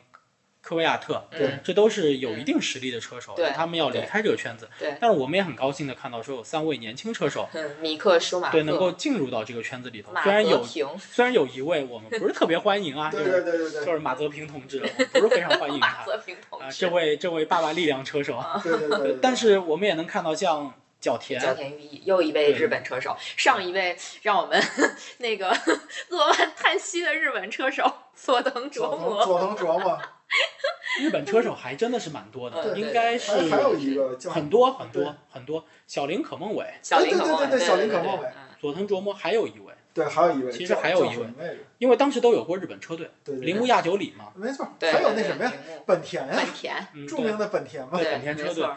[0.61, 4.69] 科维亚特，对这都是有一定实力的车手，对他们要离开这个圈子。
[4.77, 7.47] 对但是我们也很高兴的看到说有三位年轻车手。
[7.53, 10.11] 嗯，米克舒马赫，对，能够进入到这个圈子里头。
[10.21, 15.87] 虽然有，虽然有一位我们不是特别欢迎啊， 对就是对对对对就是马泽平同志，我们不是非常欢迎 他。
[15.99, 19.17] 马泽平同啊，志，这位这位爸爸力量车手，对对对对。
[19.21, 24.61] 但是我们也能看到像角田，角田裕一又一位日本车手，上一位让我们
[25.19, 25.49] 那个
[26.09, 29.97] 扼腕叹息的日本车手佐藤琢磨，佐藤琢磨，
[30.99, 35.65] 日本车手还真的是蛮多的，应该是还还有一个叫很多很多很多。
[35.87, 38.27] 小林可梦伟、小林可梦伟，对对对对小林可对梦伟。
[38.27, 38.49] 嗯。
[38.59, 41.25] 佐藤琢磨，还有一位，对，还有一位，其实还有一位。
[41.77, 43.45] 因为当时都有过日本车队，对对对。
[43.45, 45.53] 铃木亚久里嘛，没错，还有那什么呀，？
[45.85, 48.67] 本田呀本，田，嗯，著名的本田嘛，本田车队。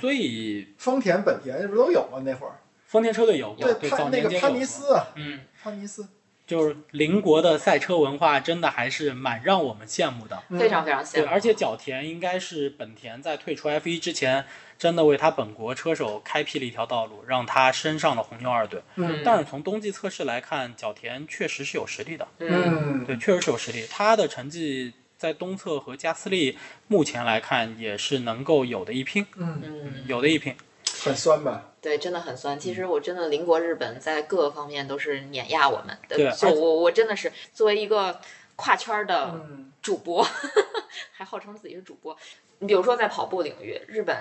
[0.00, 2.22] 所以丰田、本田这不都有吗？
[2.24, 2.54] 那会儿，
[2.86, 4.40] 丰田车队有过，对，那个年间有。
[4.40, 6.06] 潘尼斯啊，嗯，潘尼斯，
[6.46, 10.42] 就是邻国的赛车文化真的还是蛮让我们羡慕的。
[10.50, 11.28] 嗯非常非常羡对，慕。
[11.30, 14.44] 而且角田应该是本田在退出 F1 之前，
[14.78, 18.82] 真的为他本国车手开辟了一条道路，让他升上了红牛二队。
[18.96, 23.86] 嗯但是从冬季测试来看，角田确实是有实力的，嗯，嗯，对，确实是有实力。
[23.90, 30.54] 他的成绩在东侧和加斯利目前来看也是能够有的一拼，嗯，嗯，有的一拼。
[31.02, 31.70] 很酸吧？
[31.84, 32.58] 对，真的很酸。
[32.58, 36.16] 其实我真的邻国日本在各个方面都是碾压我们的。
[36.16, 38.18] 对我我真的是作为一个
[38.56, 40.26] 跨圈儿的嗯主播，
[41.12, 42.16] 还号称自己是主播。
[42.60, 44.16] 你比如说在跑步领域，日本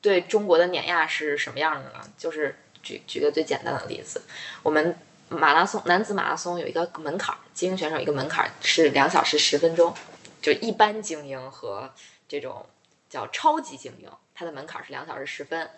[0.00, 2.00] 对中国的碾压是什么样的呢？
[2.16, 4.22] 就是举举个最简单的例子，
[4.62, 4.96] 我们
[5.28, 9.94] 马拉松男子马拉松有一个门槛儿，精英选手一个门槛儿是两小时十分钟，
[10.40, 11.92] 就一般精英和
[12.26, 12.64] 这种
[13.10, 15.68] 叫超级精英，它的门槛儿是两小时十分。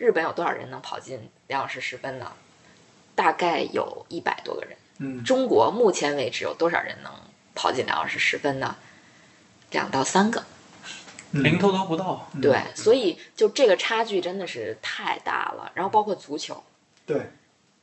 [0.00, 2.32] 日本有多少人能跑进两小时十分呢？
[3.14, 4.74] 大概有一百多个人。
[4.98, 7.12] 嗯，中国目前为止有多少人能
[7.54, 8.76] 跑进两小时十分呢？
[9.70, 10.40] 两到三个。
[11.32, 15.70] 嗯零头都不到，对，所以就这个差距真的是太大了。
[15.74, 16.60] 然后包括足球，
[17.06, 17.30] 对，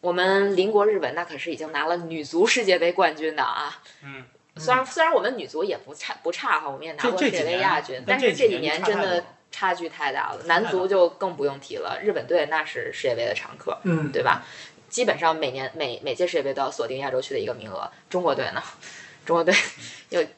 [0.02, 3.82] 我们邻国日本那可是已经拿了女足世界杯冠军的啊。
[4.04, 4.26] 嗯，
[4.58, 10.44] 虽然虽然我们女足也不差不差哈，我们也拿过世界杯这几年亚军，但但这几是这几年年真的差距太大了。
[10.46, 14.44] 男足就更不用提了，日本队那是世界杯的常客，嗯，对吧？
[14.90, 17.90] 基本上每年每每届世界杯都要锁定亚洲区的一个名额。
[18.10, 18.62] 中国队呢？
[19.28, 19.54] 中国队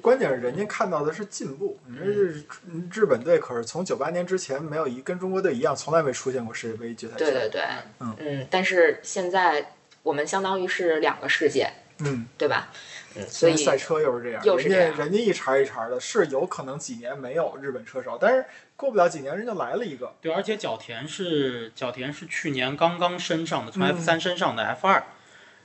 [0.02, 2.44] 关键是人家看到的是进步，你说日
[2.92, 7.14] 日本队可是从九八年之前没有一跟中国队一样，从来没出现过世界杯决赛。
[7.16, 7.62] 对对对，
[8.00, 12.70] 嗯嗯，但是现在我们相当于是两个世界，嗯，对吧？
[13.16, 20.14] 嗯，所以赛车又是这样，又是这样人家人家一茬一茬的，是有可能几年没有日本车手，但是过不了几年人就来了一个。
[20.22, 25.04] 对，而且角田是角田是去年刚刚升上的，从嗯 F 三升上的 F 二、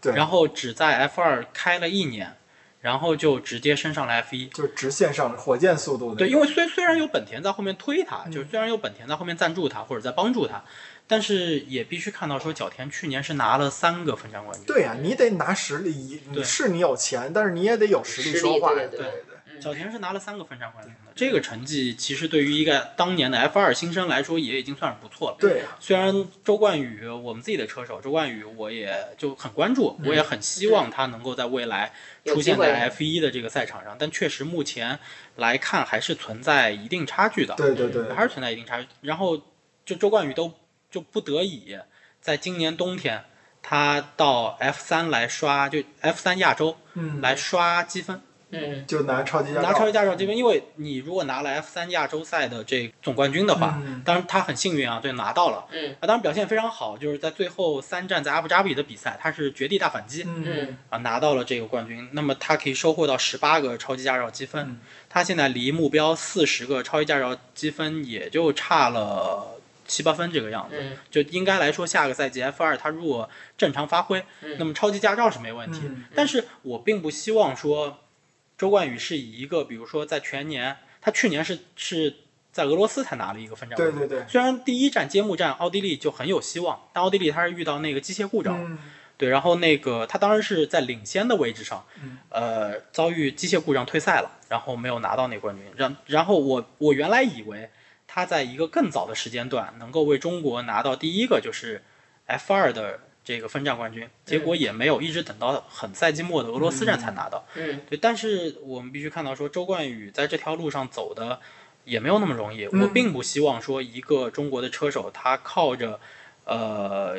[0.01, 2.35] 对然后只在 F 二开了一年，
[2.81, 4.47] 然后就直接升上了 F 一。
[4.49, 6.17] 就是直线上火箭速度的。
[6.17, 10.65] 对，因为虽虽然有本田在后面推他，嗯就是虽然有本田在后面赞助他或者在帮助他，
[11.07, 14.67] 但是也必须看到说角田去年是拿了三个分站冠军。
[14.67, 18.89] 对呀、你得拿实力，是你有钱，但是你也得有实力说话呀。
[18.91, 19.11] 对对对
[19.61, 25.37] 角田是拿了三个分站冠军的，这个成绩其实对于一个当年的 F 二新生来说也已经算是不错了。
[25.39, 26.13] 对呀、虽然
[26.43, 31.93] 周冠宇，我们自己的车手周冠宇，我也就很关注，嗯我也很希望他能够在未来
[32.25, 34.99] 出现在 F 一的这个赛场上，但确实目前
[35.37, 38.89] 来看还是存在一定差距的，对对对，还是存在一定差距。
[39.03, 39.41] 然后
[39.87, 40.53] 就周冠宇都
[40.95, 41.77] 就不得已
[42.21, 43.25] 在今年冬天，
[43.61, 48.87] 他到 F 三来刷，就 F 三亚洲嗯，来刷积分，嗯。
[48.87, 54.01] 就拿超级驾照，拿超级驾照积分，因为你如果拿了 F 三亚洲赛的这总冠军的话，嗯。
[54.05, 55.67] 当然他很幸运啊，对拿到了。
[55.73, 55.91] 嗯。
[55.95, 60.79] 啊，当然表现非常好，就是在最后三站在阿布扎比的比赛，他是绝地大反击嗯嗯。
[60.91, 62.09] 啊，拿到了这个冠军。
[62.13, 64.79] 那么他可以收获到十八个超级驾照积分嗯，
[65.11, 69.54] 他现在离目标四十个超级驾照积分也就差了
[69.87, 70.77] 七八分这个样子。
[70.81, 75.83] 嗯就应该来说，下个赛季 F 二他如果正常发挥，嗯那么超级驾照是没问题。
[75.85, 77.99] 嗯但是我并不希望说
[78.57, 82.15] 周冠宇是以一个，比如说在全年，他去年是是
[82.53, 83.99] 在俄罗斯才拿了一个分站冠军。
[83.99, 88.79] 对对对，虽然第一站揭幕战奥地利就很有希望，但奥地利他是遇到那个机械故障，嗯
[89.17, 95.65] 对，然后那个他当然是在领先的位置上，嗯呃，遭遇机械故障退赛了，然后没有拿到那冠军。
[95.77, 97.71] 然然后我我原来以为
[98.15, 101.83] 他在一个更早的时间段能够为中国拿到第一个就是
[102.27, 107.45] F 二的这个分站冠军，结果也没有，一直等到很赛季末的俄罗斯站才拿到。
[107.57, 111.41] 嗯对，但是我们必须看到说，周冠宇在这条路上走的
[111.85, 112.67] 也没有那么容易。
[112.67, 115.99] 嗯我并不希望说一个中国的车手他靠着
[116.45, 117.19] 呃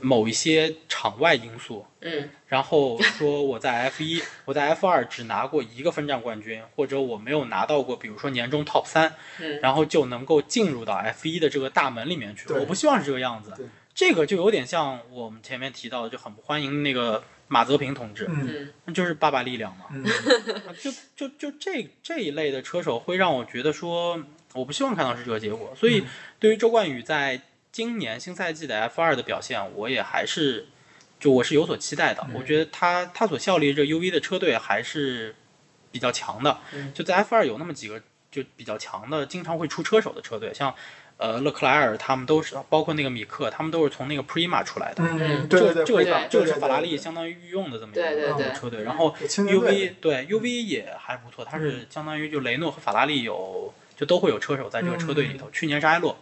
[0.00, 2.28] 某一些场外因素，嗯。
[2.46, 9.60] 然后说我在 F 一，我在 F 二只拿过一个分站冠军，或者我没有拿到过，比如说年终 Top 三，嗯。
[9.60, 12.52] 然后就能够进入到 F 一的这个大门里面去。
[12.52, 13.52] 我不希望是这个样子。
[13.94, 18.28] 这个就有点像我们前面提到的，就很不欢迎那个马泽平同志，
[18.84, 19.86] 那就是爸爸力量嘛。
[20.82, 24.20] 就就就这这一类的车手会让我觉得说，
[24.52, 25.72] 我不希望看到是这个结果。
[25.76, 26.06] 所以嗯。
[26.40, 27.40] 对于周冠宇在
[27.74, 30.68] 今年新赛季的 F 二的表现，我也还是
[31.18, 32.24] 就我是有所期待的。
[32.28, 32.34] 嗯。
[32.34, 35.34] 我觉得他他所效力这 UV 的车队还是
[35.90, 36.92] 比较强的，嗯。
[36.94, 38.00] 就在 F 二有那么几个
[38.30, 40.72] 就比较强的，经常会出车手的车队，像
[41.16, 45.02] 呃勒克莱尔他们都是，包括那个米克，他们都是从那个 Prima 出来的。
[45.02, 49.74] 嗯，对对对，这个这个是对对法拉利相当于御用的这么一对对个车队，然后对青年队。
[49.74, 55.50] UV 对 UV 也还不错，它是相当于就雷诺和法拉利有就都会有车手在这个车队里头。
[55.50, 56.16] 去年是埃洛，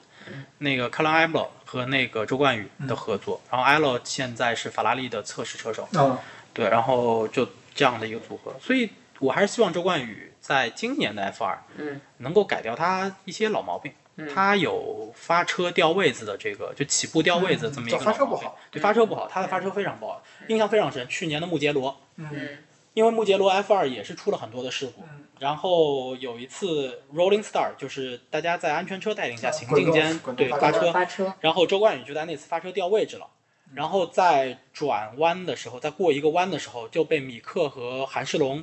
[0.58, 6.18] 那个克朗埃洛和那个周冠宇的合作，然后埃洛现在是法拉利的测试车手，哦，
[6.52, 13.92] 对，然后就这样的一个组合，所以我还是希望周冠宇在今年的 F 二，嗯，能够改掉他一些老毛病。
[14.16, 14.28] 嗯。
[14.34, 18.58] 他有发车掉位子的这个，就起步掉位子这么一个发车不好。
[18.70, 21.08] 对发车不好，他的发车非常不好，印象非常深。
[21.08, 22.28] 去年的穆杰罗，嗯。
[22.32, 22.58] 嗯。
[22.94, 33.26] 因为穆杰罗 F 二也是出了很多的事故，嗯，然后有一次 Rolling Star，就是大家在安全车带领下啊行进间对发车，发车，然后周冠宇就在那次发车掉位置了，
[33.74, 38.62] 然后在转弯的时候，在过一个弯的时候就被米克和韩世龙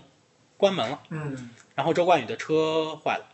[0.55, 1.49] 关门了，嗯。
[1.75, 3.25] 然后周冠宇的车坏了，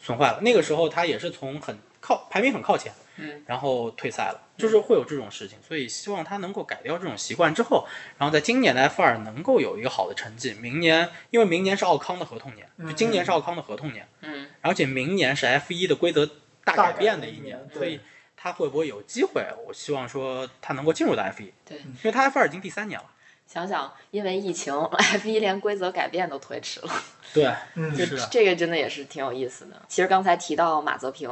[0.00, 0.40] 损坏了。
[0.40, 7.86] 那个时候他也是从很靠排名很靠前，嗯，然后退赛了，就是会有这种事情，所以希望他能够改掉这种习惯之后，
[8.18, 10.54] 然后在今年的 F 二能够有一个好的成绩。
[10.54, 16.26] 明年因为明年是奥康的合同年，就今年是奥康的合同年，嗯，而且明年是 F 一的规则
[16.64, 18.00] 大大改变的一年年，所以
[18.36, 19.44] 他会不会有机会？
[19.66, 23.06] 我希望说他能够进入到 F 一，对因为他 F 二已经第三年了。
[23.46, 26.88] 想想因为疫情， F 一连规则改变都推迟了。
[27.32, 29.80] 对，嗯是，这个真的也是挺有意思的。
[29.88, 31.28] 其实刚才提到马泽平，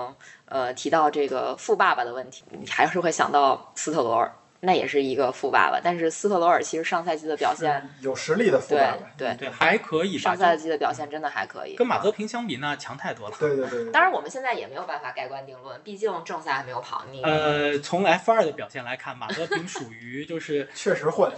[0.46, 4.32] 呃，提到这个富爸爸的问题，你还是会想到斯特罗尔，
[4.64, 5.80] 那也是一个富爸爸。
[5.82, 10.36] 但是斯特罗尔其实上赛季的表现，有实力的富爸爸，对，对，还可以吧上。
[10.36, 11.74] 赛季的表现真的还可以。
[11.74, 13.36] 跟马泽平相比，那强太多了。
[13.40, 17.04] 对对对，对当然，我们现在也没有办法盖棺定论，毕竟正赛还没有跑。
[17.10, 21.30] 你呃，从 F 二的表现来看，马泽平属于就是 确实混，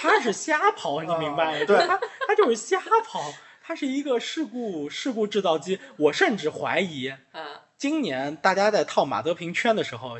[0.00, 1.58] 他是瞎跑，你明白吗？
[1.58, 5.78] 啊对他他就是瞎跑，他是一个事故事故制造机。
[5.96, 7.44] 我甚至怀疑，嗯，
[7.78, 10.16] 今年大家在套马泽平圈的时候，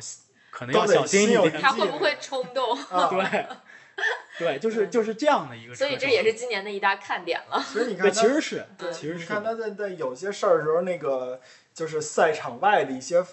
[0.57, 1.61] 可能要小心一点。
[1.61, 2.75] 他会不会冲动？
[2.89, 3.45] 啊， 对，
[4.39, 5.75] 对，就是就是这样的一个。
[5.75, 7.63] 所以这也是今年的一大看点了。
[7.71, 11.39] 对，其实你看，其实是，对，其实是你看他在在有些事儿的时候，那个
[11.75, 13.23] 就是赛场外的一些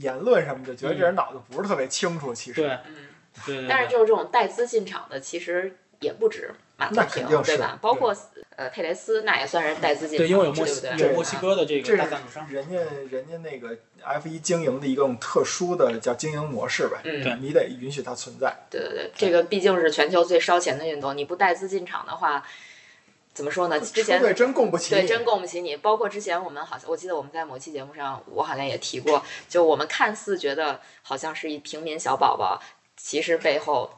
[0.00, 2.96] 言论什么的，觉得这人脑子不是特别清楚，其实对嗯，
[3.46, 3.68] 对对。
[3.68, 6.52] 但是就是这种带资进场的，其实也不止
[6.92, 7.78] 那肯定，是对吧？
[7.80, 8.14] 包括
[8.56, 11.08] 呃佩雷斯，那也算是带资进场，对，因为有墨西对对？
[11.08, 12.48] 有墨西哥的这这个大赞助商。
[12.48, 12.76] 人家
[13.10, 18.54] 人家那个 F 一经营的一种特殊的叫经营模式呗，嗯，对你得允许它存在。
[18.70, 22.44] 对对对，这个毕竟是全球最烧钱的运动，你不带资进场的话，
[23.32, 23.80] 怎么说呢？
[23.80, 25.76] 之前对真供不起对，真供不起你。
[25.76, 32.60] 包括之前我们好像，我记得我们在某期节目上，我好像也提过，就我们看似觉得好像是一平民小宝宝，
[32.96, 33.90] 其实背后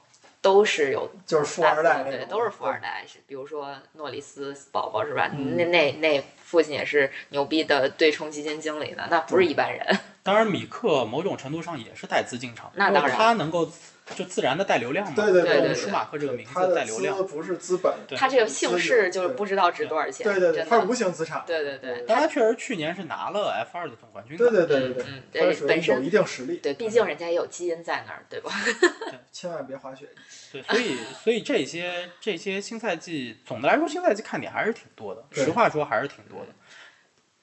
[0.45, 3.03] 都是有就是富二代那种，都是富二代。
[3.09, 5.31] 是比如说诺里斯宝宝是吧？
[5.35, 9.99] 嗯那那那父亲也是牛逼的对冲基金经理呢，那不是一般人。
[10.23, 13.71] 当然，米克某种程度上也是带资进场，那当然他能够
[14.15, 15.13] 就自然的带流量嘛。
[15.15, 17.23] 对对对舒马赫这个名字带流量资。
[17.25, 20.87] 不是资本，他这个姓氏就是不知道值多少钱，对对对，他是。
[20.87, 21.43] 无形资产。
[21.47, 24.51] 对对对，但他确实去年是拿了 F 二的总冠军的。
[24.51, 26.59] 对对对对对，嗯，它对，属于有一定实力。
[26.59, 28.51] 对，毕竟人家也有基因在那儿，对吧？
[29.33, 30.07] 千万别滑雪。
[30.53, 35.25] 对，所以所以这些这些新赛季总的来说，新赛季看点还是挺多的。
[35.33, 36.49] 实话说，还是挺多的。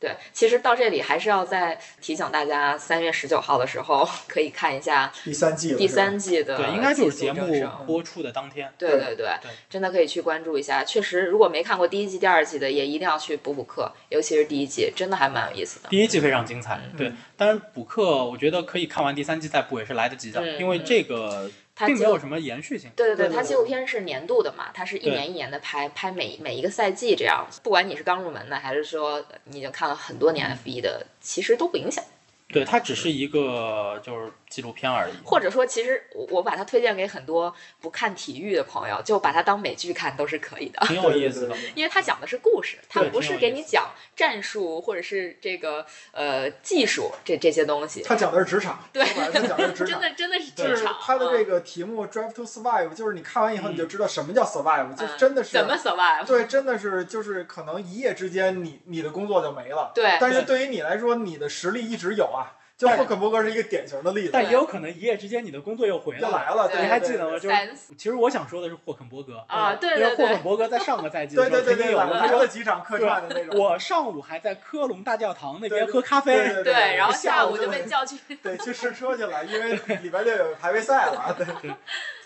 [0.01, 8.73] 对，其实到这里还是要再提醒大家，三月十九号的时候可以看一下第三季了，第三季的对，应该就是节目播出的当天。
[8.79, 10.83] 对对对对真的可以去关注一下。
[10.83, 15.89] 确实，如果没看过第一季、第二季的，也一定要去补补课，尤其是第一季，真的还蛮有意思的。
[15.89, 17.11] 第一季非常精彩，嗯对。
[17.37, 21.49] 当然补课，我觉得可以看完第三季再补也是来得及的，嗯因为这个
[21.81, 22.91] 它并没有什么延续性。
[22.95, 27.47] 对对对，对对它纪录片是年度的嘛，它是一年一年的拍，拍每每一个赛季这样。
[27.63, 32.03] 不管你是刚入门的，还是说你已经看了很多年 F 一的，其实都不影响。
[32.49, 35.13] 对，它只是一个就是纪录片而已。
[35.25, 40.79] 或者说，其实我我把它推荐给很多不看体育的朋友，就把它当美剧看都是可以的。
[40.85, 48.03] 挺有意思的 因为它讲的是故事，它不是给你讲战术或者是这个呃技术这这些东西。
[48.03, 50.01] 它讲的是职场， 对说白了他讲的是职 场真。
[50.01, 50.97] 的真的是职场。
[51.01, 56.25] 它的这嗯个题目 “Drive to Survive”，就是你看完以后你就知道什么叫 survive，就嗯真的是怎么 survive？
[56.25, 59.91] 对，真的是就是可能一夜之间你你的工作就没了。
[59.95, 62.57] 对但是对于你来说，你的实力一直有啊。
[62.81, 66.27] 就霍肯伯格是一个典型的例子，但也有可能一夜之间你的工作又回来了。
[66.29, 67.37] 又来了，对你还记得吗？
[67.37, 67.55] 就是
[67.95, 72.39] 其实我想说的是霍肯伯格啊，对因为霍对对肯伯格在上个赛季的 时候对对对对，来肯定有过。
[72.39, 73.59] 了几场客串的那种。
[73.59, 78.17] 我上午还在科隆大教堂那边喝咖啡，对对对，然后下下午就就被叫去。
[78.41, 81.35] 对去试车去了，因为礼拜六有排位赛了。
[81.37, 81.45] 对，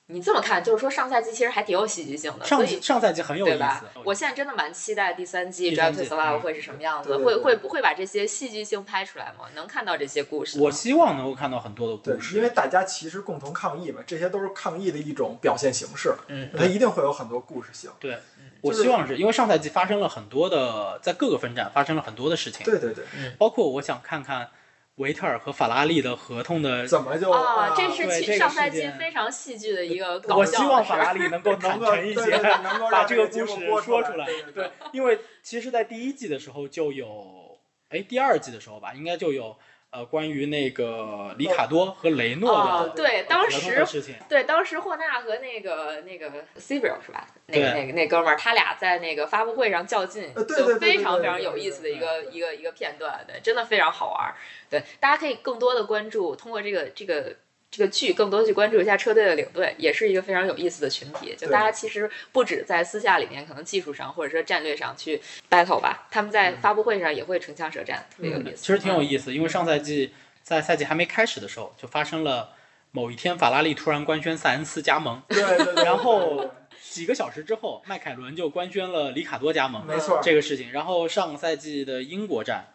[0.07, 4.01] 你这么看，就是说上赛季其实还挺有戏剧性的，上以上赛季很有意对吧思。？
[4.03, 9.45] 我现在真的蛮期待第三季《第 Drive 三 to 季 Survive》嗯会是什么样子，会会不会把这些戏剧性拍出来吗？
[9.55, 10.59] 能看到这些故事？
[10.59, 17.89] 我希望能够看到很多的故，事，因为大家其实共同抗议嘛，这些都是抗议的一种表现形式，嗯它一定会有很多故事性。
[17.99, 18.19] 对，
[18.61, 23.03] 我希望是因为上赛季发生了很多的，在各个分站发生了很多的事情，对对对，
[23.39, 24.49] 包括我想看看
[24.95, 26.87] 维特尔和法拉利的合同的。
[26.87, 37.57] 怎么就啊，这是其对这个上赛季非常戏剧的一个搞我希望法拉利能够坦诚一些能够 把这个故事说出来对，因为其实，在第一季的时候就有，
[37.89, 39.57] 哎，第二季的时候吧，应该就有
[39.95, 44.13] 呃关于那个里卡多和雷诺的，哦对，当时的事情。
[44.27, 47.25] 对，当时霍纳和那个那个 c i b r 是吧？
[47.47, 54.35] 那个对那个那哥们儿，他俩在那个发布会上较劲，就非常非常有意思的一个一个一个片段，对，真的非常好玩儿。
[54.69, 57.33] 对，大家可以更多的关注，通过这个这个。
[57.75, 61.35] 这个剧更多去关注一下车队的领队，也是一个非常有意思的群体。
[61.37, 68.51] 就大家其实不止在私下里面，可能技术上或者说战略上去 battle 吧，他们在发布会上也会唇枪舌战，特别有意思。
[68.51, 72.53] 嗯其实挺有意思，因为上赛季在赛季还没开始的时候，就发生了
[72.91, 76.49] 某一天法拉利突然官宣塞恩斯加盟，对对对， 然后
[76.81, 80.71] 几个小时之后，迈凯伦就官宣了里卡多加盟没错，这个事情。
[80.71, 82.67] 然后上个赛季的英国站，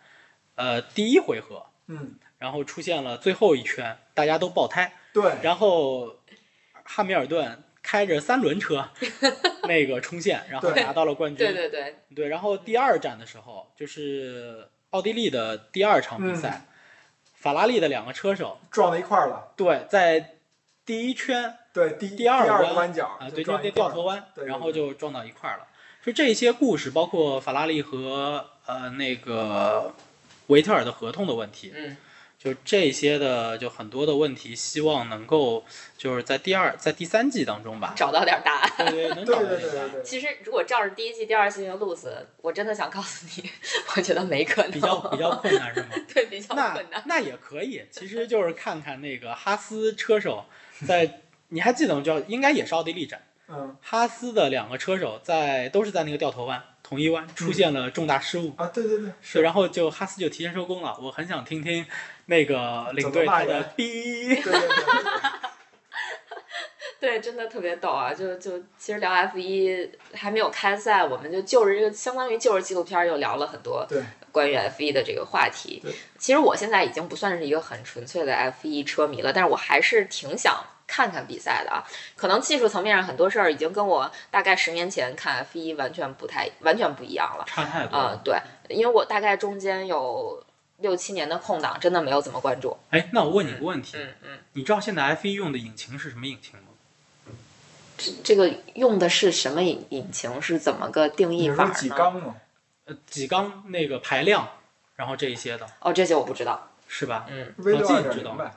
[0.56, 6.16] 呃，第一回合，嗯，然后出现了最后一圈大家都爆胎，对，然后
[6.82, 8.88] 汉密尔顿开着三轮车
[9.68, 11.46] 那个冲线，然后拿到了冠军。
[11.46, 16.66] 对对对，对然后第二站的时候，就是奥地利的第二场比赛，
[17.36, 19.52] 法拉利的两个车手，撞到一块儿了。
[19.56, 20.36] 对，在
[20.84, 25.66] 第一圈对，第第二第二弯个弯角啊，对，就那掉头弯，然后就撞到一块儿了。
[26.02, 29.94] 就这些故事，包括法拉利和呃那个
[30.46, 31.96] 维特尔的合同的问题，嗯，
[32.42, 35.62] 就这些的就很多的问题，希望能够
[35.98, 38.72] 就是在第二在第三季当中吧，找到点答案。
[38.90, 43.50] 对对，能对 找到对对这个答案对对，其实如果照着第一季、第二季的路子，我真的想告诉你，
[43.94, 45.88] 我觉得没可能，比较比较困难是吗？
[46.14, 47.02] 对比较困难。
[47.04, 50.46] 那也可以，其实就是看看那个哈斯车手
[50.86, 52.02] 在，你还记得吗？
[52.02, 60.98] 叫应该也是奥地利站，嗯哈斯的两个车手在都是在那个掉头弯同一弯出现了重大失误，啊，对对对，是，然后就哈斯就提前收工了。
[61.00, 61.86] 我很想听听
[62.26, 64.68] 那个领队他的逼，对对对对
[66.98, 68.12] 对， 对，真的特别逗啊！
[68.12, 75.92] 就就其实聊 F 一还没有开赛，我们就就着这个相当于就着纪录片儿又聊了很多对关于 F 一的这个话题对。
[76.18, 80.60] 其实我现在已经不算是一个很纯粹的 F 一车迷了，但是我还是挺想
[80.90, 81.84] 看看比赛的啊。
[82.16, 87.44] 可能技术层面上很多事儿已经跟我大概十年前看 F 一完全不太完全不一样了。
[87.46, 88.20] 差太多啊、了。
[88.24, 88.36] 对，
[88.68, 90.44] 因为我大概中间有
[90.78, 92.76] 六七年的空档，真的没有怎么关注。
[92.90, 96.66] 哎，那我问你个问题，嗯嗯，你知道现在 F 一用的引擎是什么引擎吗？
[97.96, 100.42] 这这个用的是什么引引擎？
[100.42, 101.74] 是怎么个定义法呢？
[101.74, 102.34] 几缸吗？
[102.86, 104.48] 呃，几缸那个排量，
[104.96, 106.66] 然后这一些的，哦，这些我不知道。
[106.92, 107.24] 是吧？
[107.28, 108.52] 嗯，V 六我自己知道二点零呗，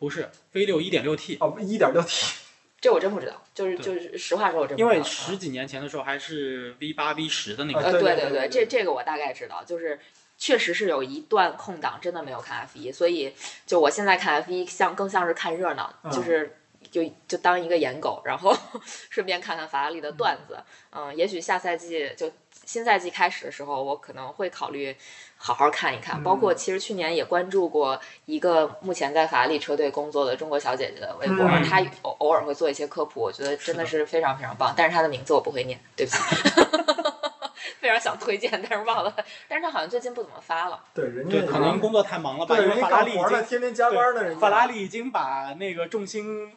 [0.00, 2.34] 不是 V 六一点六 T，哦，一点六 T，
[2.80, 3.40] 这我真不知道。
[3.54, 4.98] 就是就是实话说，我真不因知道。
[4.98, 10.00] 为十几年前的时候还是 V 八 V 十的那啊个，呃，对对对，对对这这个我大概知道，就是
[10.36, 13.32] 确实是有一段空档真的没有看 F 一，所以
[13.64, 16.56] 就我现在看 F 一像更像是看热闹，嗯就是。
[16.90, 18.56] 就就当一个颜狗，然后
[19.10, 20.58] 顺便看看法拉利的段子。
[20.90, 22.32] 嗯，也许下赛季就
[22.64, 24.96] 新赛季开始的时候，我可能会考虑
[25.42, 26.22] 好好看一看。
[26.22, 34.74] 包括其实去年也关注过一个目前在法拉利车队工作的中国小姐姐的微博，嗯她偶偶尔会做一些科普，我觉得真的是非常非常棒。
[34.76, 36.18] 但是她的名字我不会念，对不起。
[37.80, 39.14] 非常想推荐，但是忘了。
[39.48, 40.78] 但是她好像最近不怎么发了。
[40.92, 46.52] 对，人家对，可能工作太忙了吧，对因为法拉利已经天天加班呢，人家法拉利已经把那个重心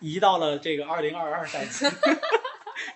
[0.00, 1.86] 移到了这个二零二二赛季，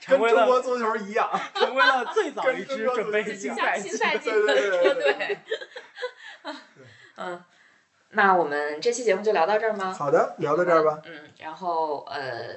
[0.04, 3.88] 成跟中为了国足球一样， 成为了最早一支准备新赛季。
[3.88, 5.38] 新赛季对的对对车对队。
[7.16, 7.42] 嗯，
[8.10, 9.92] 那我们这期节目就聊到这儿吗？
[9.92, 11.00] 好的，聊到这儿吧。
[11.06, 12.56] 嗯，然后呃，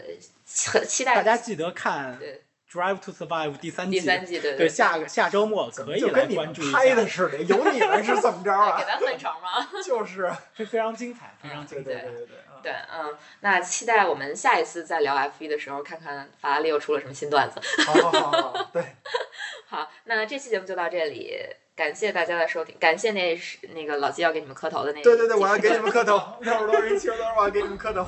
[0.72, 8.76] 很期待大家记得看对《Drive to Survive》第三季，第三季，对对，下个下周末可以来就跟你关注一拍的下，似的，有你们是怎么着啊？
[8.82, 9.66] 给咱分成吗？
[9.86, 11.86] 就是，这非常精彩，非常精彩。
[11.86, 12.28] 对对对
[12.64, 17.60] 对，嗯，那期待我们下一次再聊 F 一的时候，看看法拉利又出了什么新段子。
[17.86, 18.84] 好好好好，对，
[19.68, 21.38] 好，那这期节目就到这里，
[21.76, 28.04] 感谢大家的收听，感谢那是那个老季要给你们磕头的那对对对，我要给你们磕头， 六十多人七十多人，我要给你们磕头，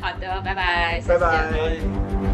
[0.00, 2.29] 好的，拜拜，下拜拜。